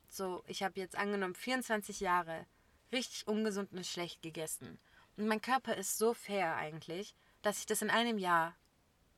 [0.09, 2.47] So, ich habe jetzt angenommen 24 Jahre
[2.93, 4.79] richtig ungesund und schlecht gegessen.
[5.19, 8.57] Und mein Körper ist so fair eigentlich, dass ich das in einem Jahr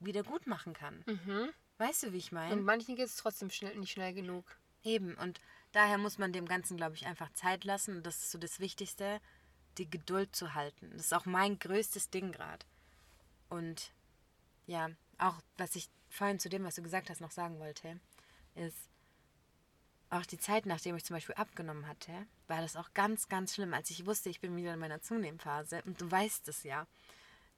[0.00, 1.04] wieder gut machen kann.
[1.06, 1.52] Mhm.
[1.78, 2.54] Weißt du, wie ich meine?
[2.54, 4.44] Und manchen geht es trotzdem schnell, nicht schnell genug.
[4.82, 5.40] Eben, und
[5.72, 7.96] daher muss man dem Ganzen, glaube ich, einfach Zeit lassen.
[7.96, 9.20] Und das ist so das Wichtigste,
[9.78, 10.90] die Geduld zu halten.
[10.92, 12.64] Das ist auch mein größtes Ding gerade.
[13.48, 13.92] Und
[14.66, 18.00] ja, auch was ich vorhin zu dem, was du gesagt hast, noch sagen wollte,
[18.54, 18.88] ist,
[20.10, 22.12] auch die Zeit, nachdem ich zum Beispiel abgenommen hatte,
[22.46, 25.82] war das auch ganz, ganz schlimm, als ich wusste, ich bin wieder in meiner Zunehmphase.
[25.84, 26.86] Und du weißt es ja.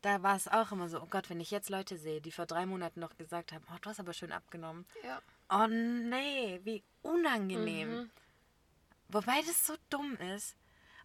[0.02, 2.46] Da war es auch immer so, oh Gott, wenn ich jetzt Leute sehe, die vor
[2.46, 4.86] drei Monaten noch gesagt haben, oh, du hast aber schön abgenommen.
[5.02, 5.20] Ja.
[5.50, 7.90] Oh nee, wie unangenehm.
[7.90, 8.10] Mhm.
[9.08, 10.54] Wobei das so dumm ist.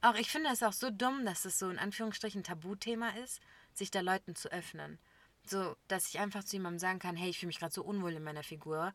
[0.02, 3.42] Auch ich finde es auch so dumm, dass es so in Anführungsstrichen Tabuthema ist,
[3.74, 5.00] sich da Leuten zu öffnen.
[5.46, 8.14] So, dass ich einfach zu jemandem sagen kann, hey, ich fühle mich gerade so unwohl
[8.14, 8.94] in meiner Figur.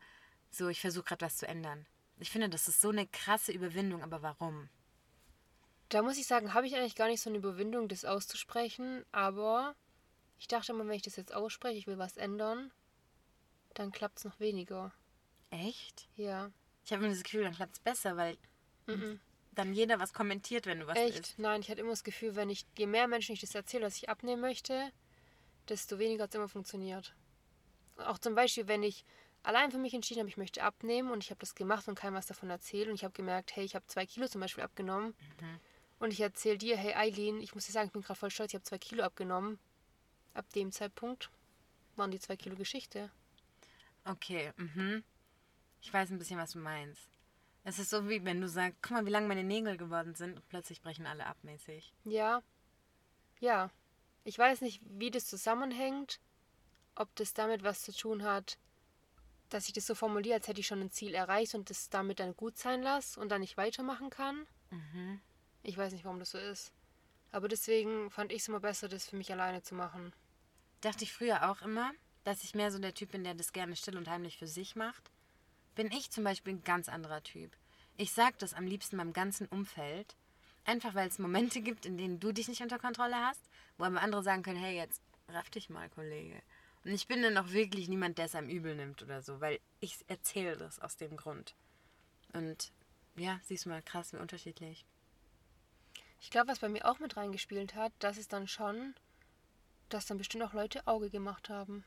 [0.51, 1.85] So, ich versuche gerade was zu ändern.
[2.19, 4.69] Ich finde, das ist so eine krasse Überwindung, aber warum?
[5.89, 9.75] Da muss ich sagen, habe ich eigentlich gar nicht so eine Überwindung, das auszusprechen, aber
[10.39, 12.71] ich dachte immer, wenn ich das jetzt ausspreche, ich will was ändern,
[13.73, 14.93] dann klappt es noch weniger.
[15.51, 16.09] Echt?
[16.15, 16.51] Ja.
[16.85, 18.37] Ich habe mir das Gefühl, dann klappt es besser, weil
[18.87, 19.19] Mhm.
[19.51, 21.19] dann jeder was kommentiert, wenn du was Echt?
[21.19, 21.39] isst.
[21.39, 23.97] Nein, ich hatte immer das Gefühl, wenn ich, je mehr Menschen ich das erzähle, dass
[23.97, 24.91] ich abnehmen möchte,
[25.67, 27.13] desto weniger hat es immer funktioniert.
[27.97, 29.05] Auch zum Beispiel, wenn ich
[29.43, 32.15] allein für mich entschieden habe, ich möchte abnehmen und ich habe das gemacht und keinem
[32.15, 35.13] was davon erzählt und ich habe gemerkt, hey, ich habe zwei Kilo zum Beispiel abgenommen
[35.99, 38.51] und ich erzähle dir, hey Eileen, ich muss dir sagen, ich bin gerade voll stolz,
[38.51, 39.59] ich habe zwei Kilo abgenommen.
[40.33, 41.29] Ab dem Zeitpunkt
[41.95, 43.11] waren die zwei Kilo Geschichte.
[44.05, 45.03] Okay, mhm.
[45.81, 47.09] Ich weiß ein bisschen, was du meinst.
[47.63, 50.35] Es ist so wie wenn du sagst, guck mal, wie lang meine Nägel geworden sind
[50.35, 51.93] und plötzlich brechen alle ab mäßig.
[52.05, 52.41] Ja.
[53.39, 53.69] Ja.
[54.23, 56.19] Ich weiß nicht, wie das zusammenhängt,
[56.95, 58.57] ob das damit was zu tun hat,
[59.49, 62.19] dass ich das so formuliere, als hätte ich schon ein Ziel erreicht und das damit
[62.19, 64.45] dann gut sein lasse und dann nicht weitermachen kann.
[64.69, 65.21] Mhm.
[65.63, 66.71] Ich weiß nicht, warum das so ist.
[67.31, 70.13] Aber deswegen fand ich es immer besser, das für mich alleine zu machen.
[70.81, 71.91] Dachte ich früher auch immer,
[72.23, 74.75] dass ich mehr so der Typ bin, der das gerne still und heimlich für sich
[74.75, 75.11] macht.
[75.75, 77.55] Bin ich zum Beispiel ein ganz anderer Typ.
[77.97, 80.15] Ich sag das am liebsten meinem ganzen Umfeld.
[80.65, 83.41] Einfach weil es Momente gibt, in denen du dich nicht unter Kontrolle hast,
[83.77, 86.41] wo aber andere sagen können, hey, jetzt raff dich mal, Kollege.
[86.83, 89.59] Und ich bin dann auch wirklich niemand, der es einem übel nimmt oder so, weil
[89.79, 91.55] ich erzähle das aus dem Grund.
[92.33, 92.71] Und
[93.15, 94.85] ja, siehst du mal, krass, wie unterschiedlich.
[96.19, 98.95] Ich glaube, was bei mir auch mit reingespielt hat, dass es dann schon,
[99.89, 101.83] dass dann bestimmt auch Leute Auge gemacht haben.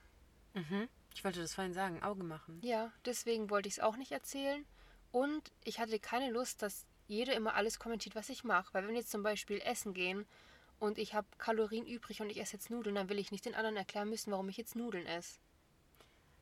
[0.55, 0.89] Mhm.
[1.15, 2.59] Ich wollte das vorhin sagen, Auge machen.
[2.63, 4.65] Ja, deswegen wollte ich es auch nicht erzählen.
[5.11, 8.73] Und ich hatte keine Lust, dass jeder immer alles kommentiert, was ich mache.
[8.73, 10.27] Weil wenn wir jetzt zum Beispiel essen gehen
[10.79, 13.55] und ich habe Kalorien übrig und ich esse jetzt Nudeln, dann will ich nicht den
[13.55, 15.39] anderen erklären müssen, warum ich jetzt Nudeln esse.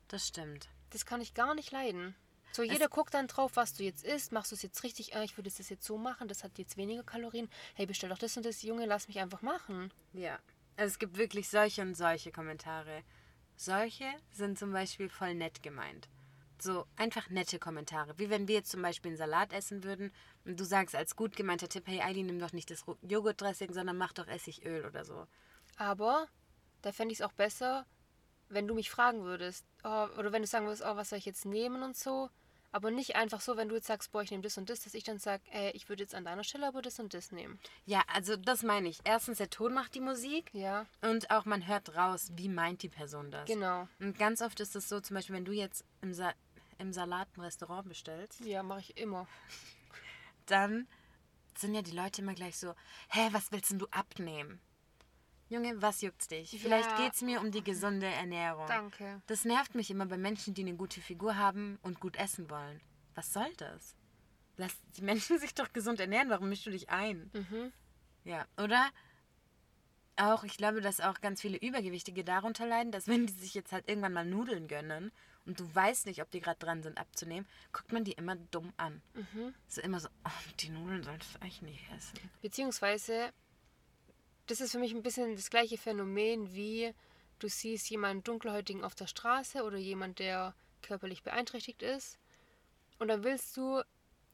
[0.06, 0.68] Das stimmt.
[0.90, 2.14] Das kann ich gar nicht leiden.
[2.52, 4.32] So, jeder guckt dann drauf, was du jetzt isst.
[4.32, 5.14] Machst du es jetzt richtig?
[5.14, 6.28] Äh, ich würde es jetzt so machen.
[6.28, 7.48] Das hat jetzt weniger Kalorien.
[7.74, 8.62] Hey, bestell doch das und das.
[8.62, 9.92] Junge, lass mich einfach machen.
[10.12, 10.38] Ja.
[10.76, 13.02] Also es gibt wirklich solche und solche Kommentare.
[13.56, 16.08] Solche sind zum Beispiel voll nett gemeint.
[16.58, 18.18] So einfach nette Kommentare.
[18.18, 20.12] Wie wenn wir jetzt zum Beispiel einen Salat essen würden
[20.44, 23.96] und du sagst als gut gemeinter Tipp, hey Eileen, nimm doch nicht das Joghurtdressing, sondern
[23.96, 25.26] mach doch Essigöl oder so.
[25.76, 26.28] Aber
[26.82, 27.86] da fände ich es auch besser,
[28.48, 29.64] wenn du mich fragen würdest.
[29.84, 32.30] Oh, oder wenn du sagen würdest, oh, was soll ich jetzt nehmen und so.
[32.72, 34.94] Aber nicht einfach so, wenn du jetzt sagst, boah, ich nehme das und das, dass
[34.94, 37.58] ich dann sage, ey, ich würde jetzt an deiner Stelle aber das und das nehmen.
[37.84, 39.00] Ja, also das meine ich.
[39.04, 42.88] Erstens, der Ton macht die Musik Ja, und auch man hört raus, wie meint die
[42.88, 43.46] Person das.
[43.46, 43.88] genau.
[43.98, 46.32] Und ganz oft ist es so, zum Beispiel, wenn du jetzt im, Sa
[46.78, 49.26] im Salat ein Restaurant bestellst, Ja, mache ich immer.
[50.46, 50.86] dann
[51.56, 52.74] sind ja die Leute immer gleich so,
[53.10, 54.60] hä, was willst denn du abnehmen?
[55.50, 56.50] Junge, was juckt's dich?
[56.62, 56.96] Vielleicht Ja.
[56.96, 58.66] geht's mir um die gesunde Ernährung.
[58.68, 59.20] Danke.
[59.26, 62.80] Das nervt mich immer bei Menschen, die eine gute Figur haben und gut essen wollen.
[63.16, 63.96] Was soll das?
[64.56, 67.30] Lass die Menschen sich doch gesund ernähren, warum mischst du dich ein?
[67.34, 67.72] Mhm.
[68.24, 68.88] Ja, oder?
[70.16, 73.72] Auch, ich glaube, dass auch ganz viele Übergewichtige darunter leiden, dass wenn die sich jetzt
[73.72, 75.10] halt irgendwann mal Nudeln gönnen
[75.46, 78.72] und du weißt nicht, ob die gerade dran sind abzunehmen, guckt man die immer dumm
[78.76, 79.00] an.
[79.14, 79.54] Mhm.
[79.66, 82.18] So immer so, oh, die Nudeln solltest du eigentlich nicht essen.
[82.42, 83.32] Beziehungsweise,
[84.50, 86.92] das ist für mich ein bisschen das gleiche Phänomen wie
[87.38, 92.18] du siehst jemanden dunkelhäutigen auf der Straße oder jemand, der körperlich beeinträchtigt ist.
[92.98, 93.82] Und dann willst du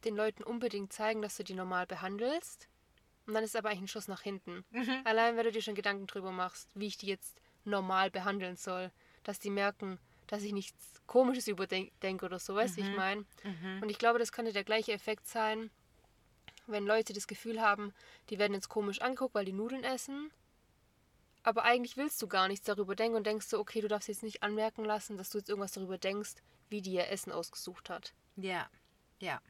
[0.05, 2.69] den Leuten unbedingt zeigen, dass du die normal behandelst.
[3.27, 4.65] Und dann ist es aber eigentlich ein Schuss nach hinten.
[5.05, 8.91] Allein, wenn du dir schon Gedanken drüber machst, wie ich die jetzt normal behandeln soll,
[9.25, 9.99] dass die merken,
[10.29, 13.25] dass ich nichts Komisches überdenke oder so, weißt du, wie ich meine?
[13.83, 15.71] Und ich glaube, das könnte der gleiche Effekt sein,
[16.67, 17.93] wenn Leute das Gefühl haben,
[18.31, 20.31] die werden jetzt komisch angeguckt, weil die Nudeln essen.
[21.43, 24.23] Aber eigentlich willst du gar nichts darüber denken und denkst so, okay, du darfst jetzt
[24.23, 26.35] nicht anmerken lassen, dass du jetzt irgendwas darüber denkst,
[26.69, 28.15] wie die ihr Essen ausgesucht hat.
[28.37, 28.69] Ja,
[29.21, 29.41] ja.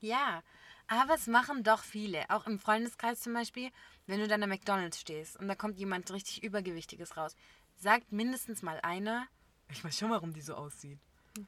[0.00, 0.42] Ja,
[0.86, 2.28] aber es machen doch viele.
[2.28, 3.70] Auch im Freundeskreis zum Beispiel,
[4.06, 7.36] wenn du dann am McDonalds stehst und da kommt jemand richtig Übergewichtiges raus,
[7.76, 9.26] sagt mindestens mal einer,
[9.70, 10.98] ich weiß schon, warum die so aussieht.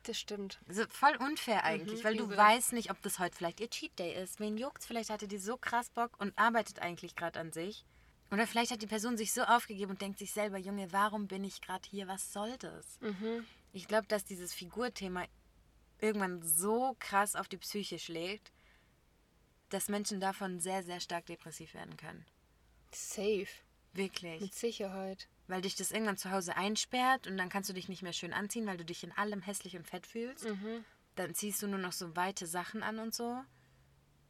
[0.03, 0.59] Das stimmt.
[0.69, 2.37] Also voll unfair eigentlich, Mhm, weil du übel.
[2.37, 4.41] weißt nicht, ob das heute vielleicht ihr Cheat Day ist.
[4.41, 4.87] Wen juckt's?
[4.87, 7.85] Vielleicht hatte die so krass Bock und arbeitet eigentlich gerade an sich.
[8.33, 11.45] Oder vielleicht hat die Person sich so aufgegeben und denkt sich selber, Junge, warum bin
[11.45, 12.09] ich gerade hier?
[12.09, 12.99] Was soll das?
[13.01, 13.47] Mhm.
[13.73, 15.25] Ich glaube, dass dieses Figurthema
[16.01, 18.53] irgendwann so krass auf die Psyche schlägt,
[19.69, 22.25] dass Menschen davon sehr, sehr stark depressiv werden können.
[22.93, 23.47] Safe.
[23.93, 24.41] Wirklich.
[24.41, 25.29] Mit Sicherheit.
[25.49, 28.33] Weil dich das irgendwann zu Hause einsperrt und dann kannst du dich nicht mehr schön
[28.33, 30.45] anziehen, weil du dich in allem hässlich und fett fühlst.
[30.45, 30.85] Mhm.
[31.15, 33.43] Dann ziehst du nur noch so weite Sachen an und so.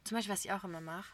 [0.03, 1.11] Zum Beispiel, was ich auch immer mache,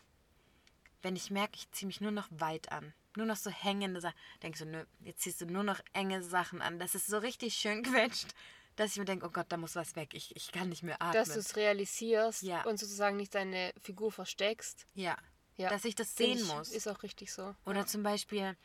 [1.02, 2.94] wenn ich merke, ich ziehe mich nur noch weit an.
[3.16, 4.16] Nur noch so hängende Sachen.
[4.42, 6.80] Denkst du, nö, jetzt ziehst du nur noch enge Sachen an.
[6.80, 8.34] Das ist so richtig schön quetscht,
[8.76, 10.14] dass ich mir denke, oh Gott, da muss was weg.
[10.14, 11.14] Ich, ich kann nicht mehr atmen.
[11.14, 12.64] Dass du es realisierst Ja.
[12.66, 14.86] und sozusagen nicht deine Figur versteckst.
[14.96, 15.16] ja.
[15.56, 15.70] Ja.
[15.70, 16.72] Dass ich das sehen ich, muss.
[16.72, 17.56] Ist auch richtig so.
[17.68, 17.86] Oder ja.
[17.86, 18.58] zum Beispiel,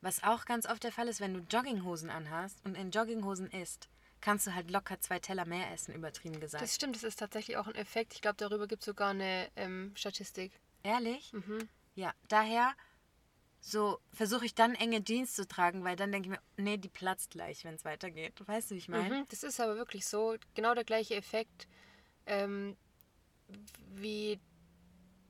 [0.00, 3.88] was auch ganz oft der Fall ist, wenn du Jogginghosen anhast und in Jogginghosen isst,
[4.20, 6.62] kannst du halt locker zwei Teller mehr essen, übertrieben gesagt.
[6.62, 8.14] Das stimmt, das ist tatsächlich auch ein Effekt.
[8.14, 10.52] Ich glaube, darüber gibt es sogar eine ähm, Statistik.
[10.82, 11.32] Ehrlich?
[11.32, 11.68] Mhm.
[11.94, 12.74] Ja, daher
[13.60, 16.88] so versuche ich dann enge Jeans zu tragen, weil dann denke ich mir, nee, die
[16.88, 18.34] platzt gleich, wenn es weitergeht.
[18.46, 19.20] Weißt du, wie ich meine?
[19.20, 20.36] Mhm, das ist aber wirklich so.
[20.54, 21.66] Genau der gleiche Effekt,
[22.26, 22.76] ähm,
[23.94, 24.38] wie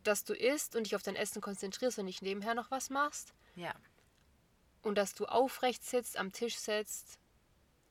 [0.05, 3.35] dass du isst und dich auf dein Essen konzentrierst und nicht nebenher noch was machst.
[3.57, 3.75] Ja.
[4.83, 7.19] Und dass du aufrecht sitzt, am Tisch sitzt.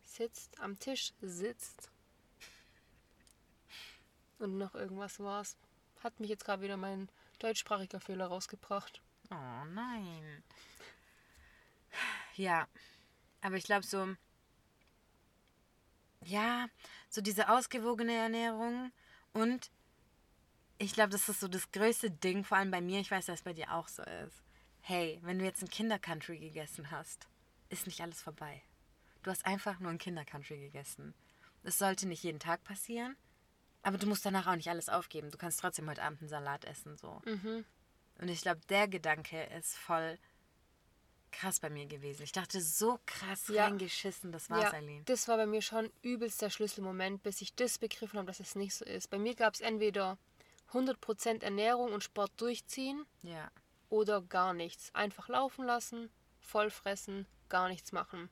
[0.03, 1.89] Sitzt, am Tisch sitzt.
[4.39, 5.57] Und noch irgendwas war's.
[6.03, 9.01] Hat mich jetzt gerade wieder mein deutschsprachiger Fehler rausgebracht.
[9.31, 10.43] Oh nein.
[12.35, 12.67] Ja,
[13.41, 14.15] aber ich glaube so,
[16.23, 16.67] ja,
[17.09, 18.91] so diese ausgewogene Ernährung
[19.33, 19.71] und
[20.77, 23.39] ich glaube, das ist so das größte Ding, vor allem bei mir, ich weiß, dass
[23.39, 24.43] es bei dir auch so ist.
[24.89, 27.27] Hey, wenn du jetzt ein Kindercountry gegessen hast,
[27.67, 28.61] ist nicht alles vorbei.
[29.21, 31.13] Du hast einfach nur ein Kindercountry gegessen.
[31.63, 33.17] Das sollte nicht jeden Tag passieren,
[33.83, 35.29] aber du musst danach auch nicht alles aufgeben.
[35.29, 37.21] Du kannst trotzdem heute Abend einen Salat essen, so.
[37.25, 37.65] Mhm.
[38.21, 40.17] Und ich glaube, der Gedanke ist voll
[41.33, 42.23] krass bei mir gewesen.
[42.23, 43.65] Ich dachte, so krass Ja.
[43.65, 45.03] reingeschissen, das war's, Ja, Eileen.
[45.03, 48.55] das war bei mir schon übelst der Schlüsselmoment, bis ich das begriffen habe, dass es
[48.55, 49.09] nicht so ist.
[49.09, 50.17] Bei mir gab es entweder
[50.71, 53.51] 100% Ernährung und Sport durchziehen Ja.
[53.89, 54.93] Oder gar nichts.
[54.93, 58.29] Einfach laufen lassen, voll fressen, gar nichts machen.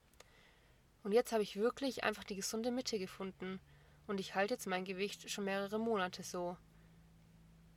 [1.04, 3.60] Und jetzt habe ich wirklich einfach die gesunde Mitte gefunden.
[4.08, 6.58] Und ich halte jetzt mein Gewicht schon mehrere Monate so.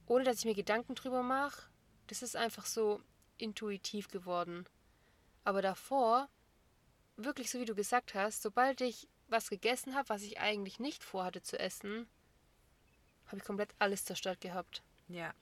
[0.07, 1.71] Ohne dass ich mir Gedanken drüber mache.
[2.07, 3.03] Das ist einfach so
[3.37, 4.67] intuitiv geworden.
[5.45, 6.29] Aber davor,
[7.17, 11.05] wirklich so wie du gesagt hast, sobald ich was gegessen habe, was ich eigentlich nicht
[11.05, 12.09] vorhatte zu essen,
[13.27, 14.83] habe ich komplett alles zerstört gehabt.
[15.09, 15.35] Ja.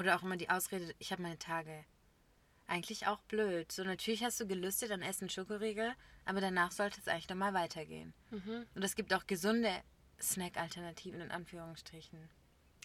[0.00, 1.84] Oder auch immer die Ausrede, ich habe meine Tage.
[2.66, 3.70] Eigentlich auch blöd.
[3.70, 5.92] So, natürlich hast du gelüstet an Essen Schokoriegel,
[6.24, 8.14] aber danach sollte es eigentlich nochmal weitergehen.
[8.30, 8.66] Mhm.
[8.74, 9.70] Und es gibt auch gesunde
[10.18, 12.30] Snack-Alternativen in Anführungsstrichen.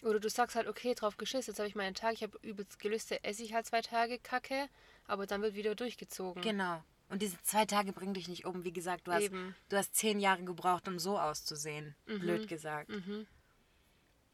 [0.02, 2.78] Oder du sagst halt, okay, drauf geschissen, jetzt habe ich meinen Tag, ich habe übelst
[2.80, 4.68] gelüstet, esse ich halt zwei Tage Kacke,
[5.06, 6.42] aber dann wird wieder durchgezogen.
[6.42, 6.82] Genau.
[7.08, 8.64] Und diese zwei Tage bringen dich nicht um.
[8.64, 9.54] Wie gesagt, du hast, Eben.
[9.70, 11.94] du hast zehn Jahre gebraucht, um so auszusehen.
[12.04, 12.90] Blöd gesagt.
[12.90, 13.26] Mhm.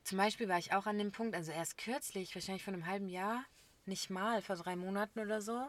[0.05, 3.09] Zum Beispiel war ich auch an dem Punkt, also erst kürzlich, wahrscheinlich vor einem halben
[3.09, 3.45] Jahr,
[3.87, 5.69] nicht mal, vor drei Monaten oder so,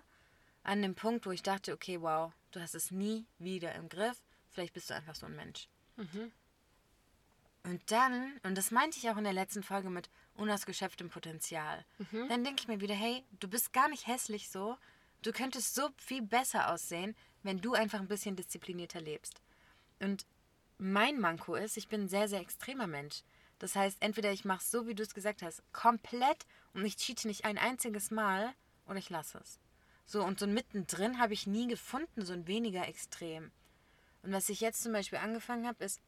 [0.63, 4.17] an dem Punkt, wo ich dachte, okay, wow, du hast es nie wieder im Griff.
[4.50, 5.67] Vielleicht bist du einfach so ein Mensch.
[5.98, 6.32] Mhm.
[7.63, 12.28] Und dann, und das meinte ich auch in der letzten Folge mit unausgeschöpftem Potenzial, Mhm.
[12.28, 14.78] dann denke ich mir wieder, hey, du bist gar nicht hässlich so.
[15.22, 19.41] Du könntest so viel besser aussehen, wenn du einfach ein bisschen disziplinierter lebst.
[20.00, 20.26] Und
[20.78, 23.24] mein Manko ist, ich bin ein sehr, sehr extremer Mensch.
[23.63, 26.97] Das heißt, entweder ich mache es so, wie du es gesagt hast, komplett und ich
[26.97, 28.54] cheate nicht ein einziges Mal
[28.88, 29.58] oder ich lasse es.
[30.06, 33.54] So, und so ein mittendrin habe ich nie gefunden, so ein weniger extrem.
[34.21, 36.02] Und was ich jetzt zum Beispiel angefangen habe, ist,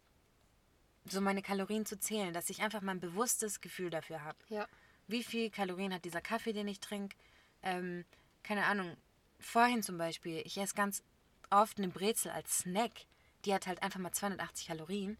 [1.05, 4.37] so meine Kalorien zu zählen, dass ich einfach mal ein bewusstes Gefühl dafür habe.
[4.49, 4.67] Ja.
[5.07, 7.15] Wie viel Kalorien hat dieser Kaffee, den ich trinke?
[7.63, 8.03] Ähm,
[8.43, 8.97] keine Ahnung.
[9.39, 11.03] Vorhin zum Beispiel, ich esse ganz
[11.51, 13.05] oft eine Brezel als Snack.
[13.45, 15.17] Die hat halt einfach mal 280 Kalorien.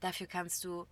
[0.00, 0.86] Dafür kannst du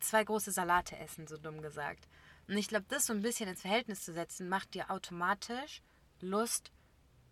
[0.00, 2.08] zwei große Salate essen, so dumm gesagt.
[2.48, 5.82] Und ich glaube, das so ein bisschen ins Verhältnis zu setzen, macht dir automatisch
[6.20, 6.70] Lust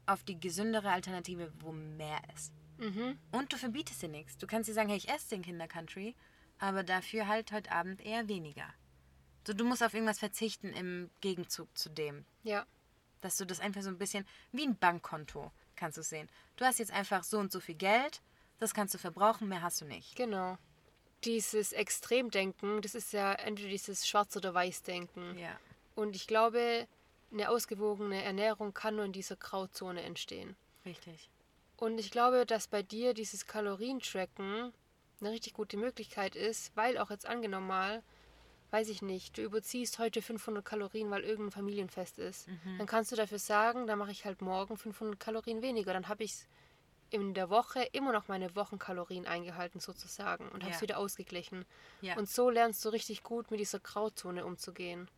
[0.07, 2.53] auf die gesündere Alternative, wo mehr ist.
[2.79, 3.18] Mhm.
[3.31, 4.37] Und du verbietest dir nichts.
[4.37, 6.14] Du kannst dir sagen, hey, ich esse den Kindercountry,
[6.59, 8.66] aber dafür halt heute Abend eher weniger.
[9.46, 12.24] So, du musst auf irgendwas verzichten im Gegenzug zu dem.
[12.42, 12.66] Ja.
[13.20, 16.29] Dass du das einfach so ein bisschen wie ein Bankkonto kannst du sehen.
[16.57, 18.22] Du hast jetzt einfach so und so viel Geld,
[18.59, 20.16] das kannst du verbrauchen, mehr hast du nicht.
[20.16, 20.57] Genau.
[21.25, 25.39] Dieses Extremdenken, das ist ja entweder dieses Schwarz- oder Weiß-Denken.
[25.39, 25.59] Ja.
[25.95, 26.87] Und ich glaube,
[27.33, 30.57] eine ausgewogene Ernährung kann nur in dieser Grauzone entstehen.
[30.85, 31.31] Richtig.
[31.77, 34.73] Und ich glaube, dass bei dir dieses Kalorientracken
[35.21, 38.03] eine richtig gute Möglichkeit ist, weil auch jetzt angenommen mal,
[38.71, 42.49] weiß ich nicht, du überziehst heute 500 Kalorien, weil irgendein Familienfest ist.
[42.79, 45.93] Dann kannst du dafür sagen, dann mache ich halt morgen 500 Kalorien weniger.
[45.93, 46.35] Dann habe ich
[47.14, 51.64] in der Woche immer noch meine Wochenkalorien eingehalten sozusagen und habe es wieder ausgeglichen.
[52.00, 52.16] Ja.
[52.16, 55.09] Und so lernst du richtig gut mit dieser Grauzone umzugehen.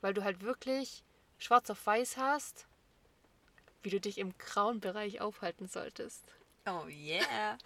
[0.00, 1.02] Weil du halt wirklich
[1.38, 2.66] schwarz auf weiß hast,
[3.82, 6.24] wie du dich im grauen Bereich aufhalten solltest.
[6.66, 7.56] Oh yeah.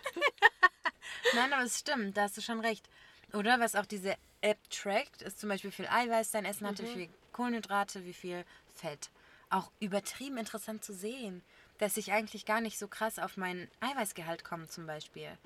[1.34, 2.88] Nein, aber es stimmt, da hast du schon recht.
[3.32, 6.84] Oder was auch diese App trackt, ist zum Beispiel, wie viel Eiweiß dein Essen hatte,
[6.84, 9.10] wie viel Kohlenhydrate, wie viel Fett.
[9.50, 11.42] Auch übertrieben interessant zu sehen,
[11.78, 15.36] dass ich eigentlich gar nicht so krass auf meinen Eiweißgehalt komme zum Beispiel.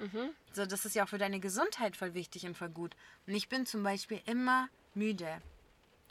[0.52, 2.94] So, das ist ja auch für deine Gesundheit voll wichtig und voll gut.
[3.26, 5.40] Und ich bin zum Beispiel immer müde.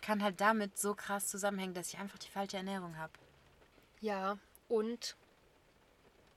[0.02, 3.14] Kann halt damit so krass zusammenhängen, dass ich einfach die falsche Ernährung habe.
[4.02, 5.16] Ja, und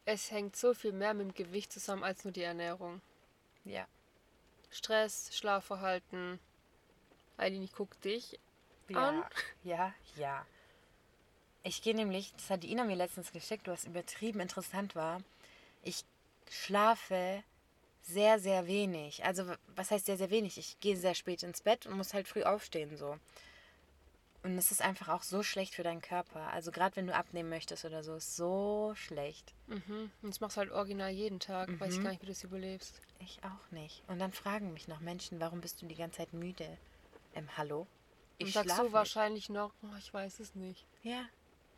[0.06, 3.00] es hängt so viel mehr mit dem Gewicht zusammen als nur die Ernährung.
[3.64, 3.86] Ja.
[4.70, 6.38] Stress, Schlafverhalten.
[7.36, 8.38] Eileen, ich guck dich
[8.88, 9.24] Ja, an.
[9.62, 10.46] ja, ja.
[11.62, 15.20] Ich gehe nämlich, das hat die Ina mir letztens geschickt, was übertrieben interessant war.
[15.82, 16.04] Ich
[16.50, 17.42] schlafe
[18.02, 19.24] sehr, sehr wenig.
[19.24, 19.44] Also,
[19.76, 20.56] was heißt sehr, sehr wenig?
[20.58, 23.18] Ich gehe sehr spät ins Bett und muss halt früh aufstehen, so.
[24.42, 26.40] Und es ist einfach auch so schlecht für deinen Körper.
[26.52, 29.52] Also, gerade wenn du abnehmen möchtest oder so, ist so schlecht.
[29.66, 30.10] Mhm.
[30.22, 31.78] Und das machst du halt original jeden Tag.
[31.78, 32.98] Weiß ich gar nicht, wie du das überlebst.
[33.18, 34.02] Ich auch nicht.
[34.08, 36.78] Und dann fragen mich noch Menschen, warum bist du die ganze Zeit müde?
[37.34, 37.80] Ähm, hallo?
[38.40, 38.94] Und Ich sagst schlafe du nicht.
[38.94, 40.86] wahrscheinlich noch, oh, ich weiß es nicht.
[41.02, 41.26] Ja,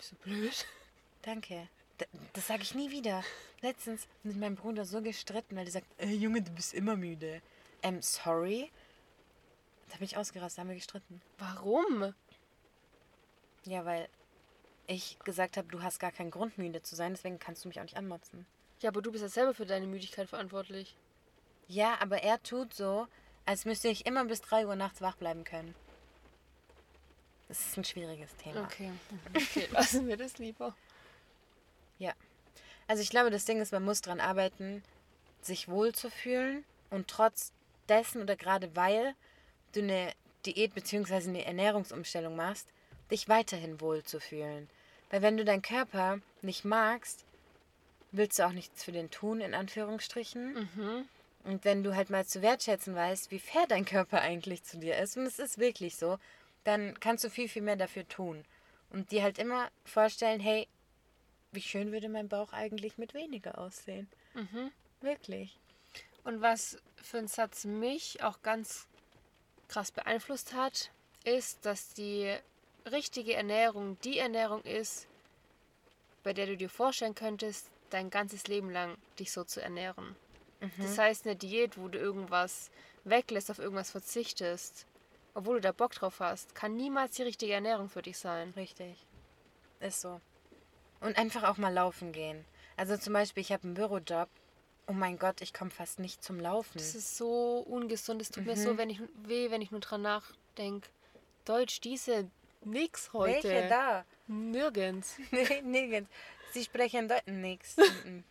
[0.03, 0.67] Bist du blöd?
[1.23, 1.69] Danke.
[2.01, 3.23] D das sage ich nie wieder.
[3.61, 7.41] Letztens mit meinem Bruder so gestritten, weil der sagt, ey Junge, du bist immer müde.
[7.85, 8.73] Ähm, sorry?
[9.91, 11.23] Da bin ich ausgerastet, haben wir gestritten.
[11.39, 12.15] Warum?
[13.65, 14.09] Ja, weil
[14.89, 17.79] ich gesagt habe, du hast gar keinen Grund, müde zu sein, deswegen kannst du mich
[17.79, 18.45] auch nicht anmotzen.
[18.81, 20.97] Ja, aber du bist ja selber für deine Müdigkeit verantwortlich.
[21.69, 23.07] Ja, aber er tut so,
[23.47, 25.77] als müsste ich immer bis 3 Uhr nachts wach bleiben können.
[27.53, 28.63] Das ist ein schwieriges Thema.
[28.63, 28.89] Okay.
[28.89, 29.21] Mhm.
[29.37, 30.75] Okay, lassen wir das lieber.
[31.99, 32.15] Ja.
[32.89, 34.83] Also ich glaube, das Ding ist, man muss dran arbeiten,
[35.43, 37.53] sich wohl zu fühlen und trotz
[37.91, 39.15] dessen oder gerade weil
[39.73, 40.15] du eine
[40.47, 41.29] Diät bzw.
[41.29, 42.69] eine Ernährungsumstellung machst,
[43.11, 44.71] dich weiterhin wohl zu fühlen.
[45.11, 47.27] Weil wenn du deinen Körper nicht magst,
[48.13, 50.57] willst du auch nichts für den tun, in Anführungsstrichen.
[51.45, 54.97] Und wenn du halt mal zu wertschätzen weißt, wie fair dein Körper eigentlich zu dir
[54.97, 56.19] ist, und es ist wirklich so,
[56.65, 58.45] dann kannst du viel, viel mehr dafür tun.
[58.91, 60.69] Und dir halt immer vorstellen, hey,
[61.51, 64.09] wie schön würde mein Bauch eigentlich mit weniger aussehen.
[65.01, 65.59] Wirklich.
[66.25, 68.87] Und was für ein Satz mich auch ganz
[69.69, 70.91] krass beeinflusst hat,
[71.25, 72.35] ist, dass die
[72.91, 75.07] richtige Ernährung die Ernährung ist,
[76.23, 80.17] bei der du dir vorstellen könntest, dein ganzes Leben lang dich so zu ernähren.
[80.79, 82.71] Das heißt, eine Diät, wo du irgendwas
[83.05, 84.87] weglässt, auf irgendwas verzichtest,
[85.35, 88.53] obwohl du da Bock drauf hast, kann niemals die richtige Ernährung für dich sein.
[88.57, 89.07] Richtig.
[89.81, 90.21] Ist so.
[91.01, 92.45] Und einfach auch mal laufen gehen.
[92.77, 94.29] Also zum Beispiel, ich habe einen Bürojob.
[94.87, 96.79] Oh mein Gott, ich komme fast nicht zum Laufen.
[96.79, 98.21] Das ist so ungesund.
[98.21, 100.89] Es tut mir so wenn ich, weh, wenn ich nur dran nachdenke.
[101.45, 102.29] Deutsch, diese
[102.65, 103.49] nix heute.
[103.49, 104.05] Welche da?
[104.27, 105.17] Nirgends.
[105.31, 106.11] Nee, nirgends.
[106.53, 107.27] Sie sprechen Deutsch.
[107.27, 107.77] Nix.
[108.05, 108.25] Mhm.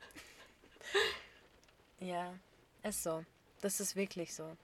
[2.00, 2.34] ja,
[2.84, 3.24] ist so.
[3.62, 4.58] Das ist wirklich so.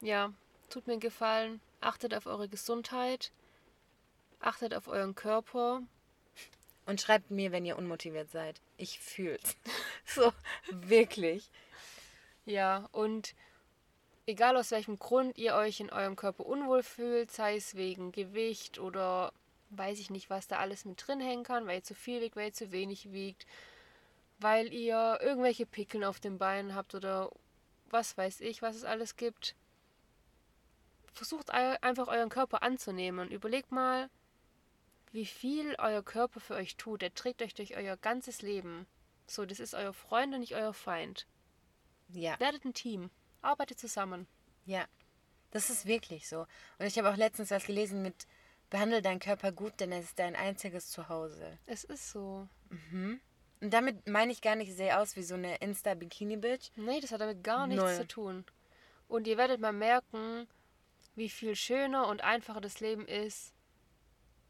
[0.00, 0.32] Ja,
[0.70, 1.60] tut mir einen Gefallen.
[1.84, 3.30] Achtet auf eure Gesundheit.
[4.40, 5.82] Achtet auf euren Körper.
[6.86, 8.60] Und schreibt mir, wenn ihr unmotiviert seid.
[8.76, 9.56] Ich fühl's.
[10.06, 10.32] so,
[10.70, 11.50] wirklich.
[12.46, 13.34] Ja, und
[14.26, 18.78] egal aus welchem Grund ihr euch in eurem Körper unwohl fühlt, sei es wegen Gewicht
[18.78, 19.32] oder
[19.70, 22.36] weiß ich nicht, was da alles mit drin hängen kann, weil ihr zu viel wiegt,
[22.36, 23.46] weil ihr zu wenig wiegt,
[24.38, 27.30] weil ihr irgendwelche Pickeln auf den Beinen habt oder
[27.90, 29.54] was weiß ich, was es alles gibt.
[31.14, 33.30] Versucht einfach euren Körper anzunehmen.
[33.30, 34.10] Überlegt mal,
[35.12, 37.02] wie viel euer Körper für euch tut.
[37.02, 38.86] Er trägt euch durch euer ganzes Leben.
[39.26, 41.26] So, das ist euer Freund und nicht euer Feind.
[42.08, 43.10] Ja, Werdet ein Team.
[43.42, 44.26] Arbeitet zusammen.
[44.66, 44.84] ja.
[45.50, 46.48] Das ist wirklich so.
[46.80, 48.26] Und ich habe auch letztens was gelesen mit
[48.70, 51.58] behandle deinen Körper gut, denn es ist dein einziges Zuhause.
[51.66, 52.48] Es ist so.
[52.70, 53.20] Mhm.
[53.60, 56.72] Und damit meine ich gar nicht, ich sehe aus wie so eine Insta-Bikini-Bitch.
[56.74, 57.94] Nee, das hat damit gar nichts Null.
[57.94, 58.44] zu tun.
[59.06, 60.48] Und ihr werdet mal merken,
[61.14, 63.52] wie viel schöner und einfacher das Leben ist,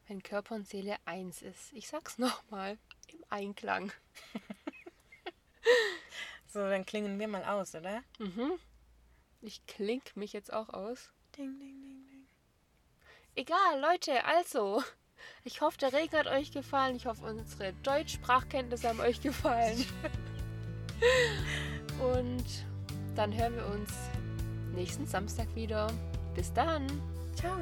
[0.07, 1.73] wenn Körper und Seele eins ist.
[1.73, 2.79] Ich sag's nochmal,
[3.13, 3.93] im Einklang.
[6.55, 8.05] So, dann klingen wir mal aus, oder?
[8.21, 8.53] Mhm.
[9.41, 11.11] Ich klink mich jetzt auch aus.
[11.37, 12.29] Ding, ding, ding, ding.
[13.35, 14.85] Egal, Leute, also.
[15.43, 16.95] Ich hoffe, der Regen hat euch gefallen.
[16.95, 19.85] Ich hoffe, unsere Deutschsprachkenntnisse haben euch gefallen.
[21.99, 22.45] Und
[23.17, 23.91] dann hören wir uns
[24.77, 25.89] nächsten Samstag wieder.
[26.35, 26.87] Bis dann.
[27.37, 27.59] Ciao.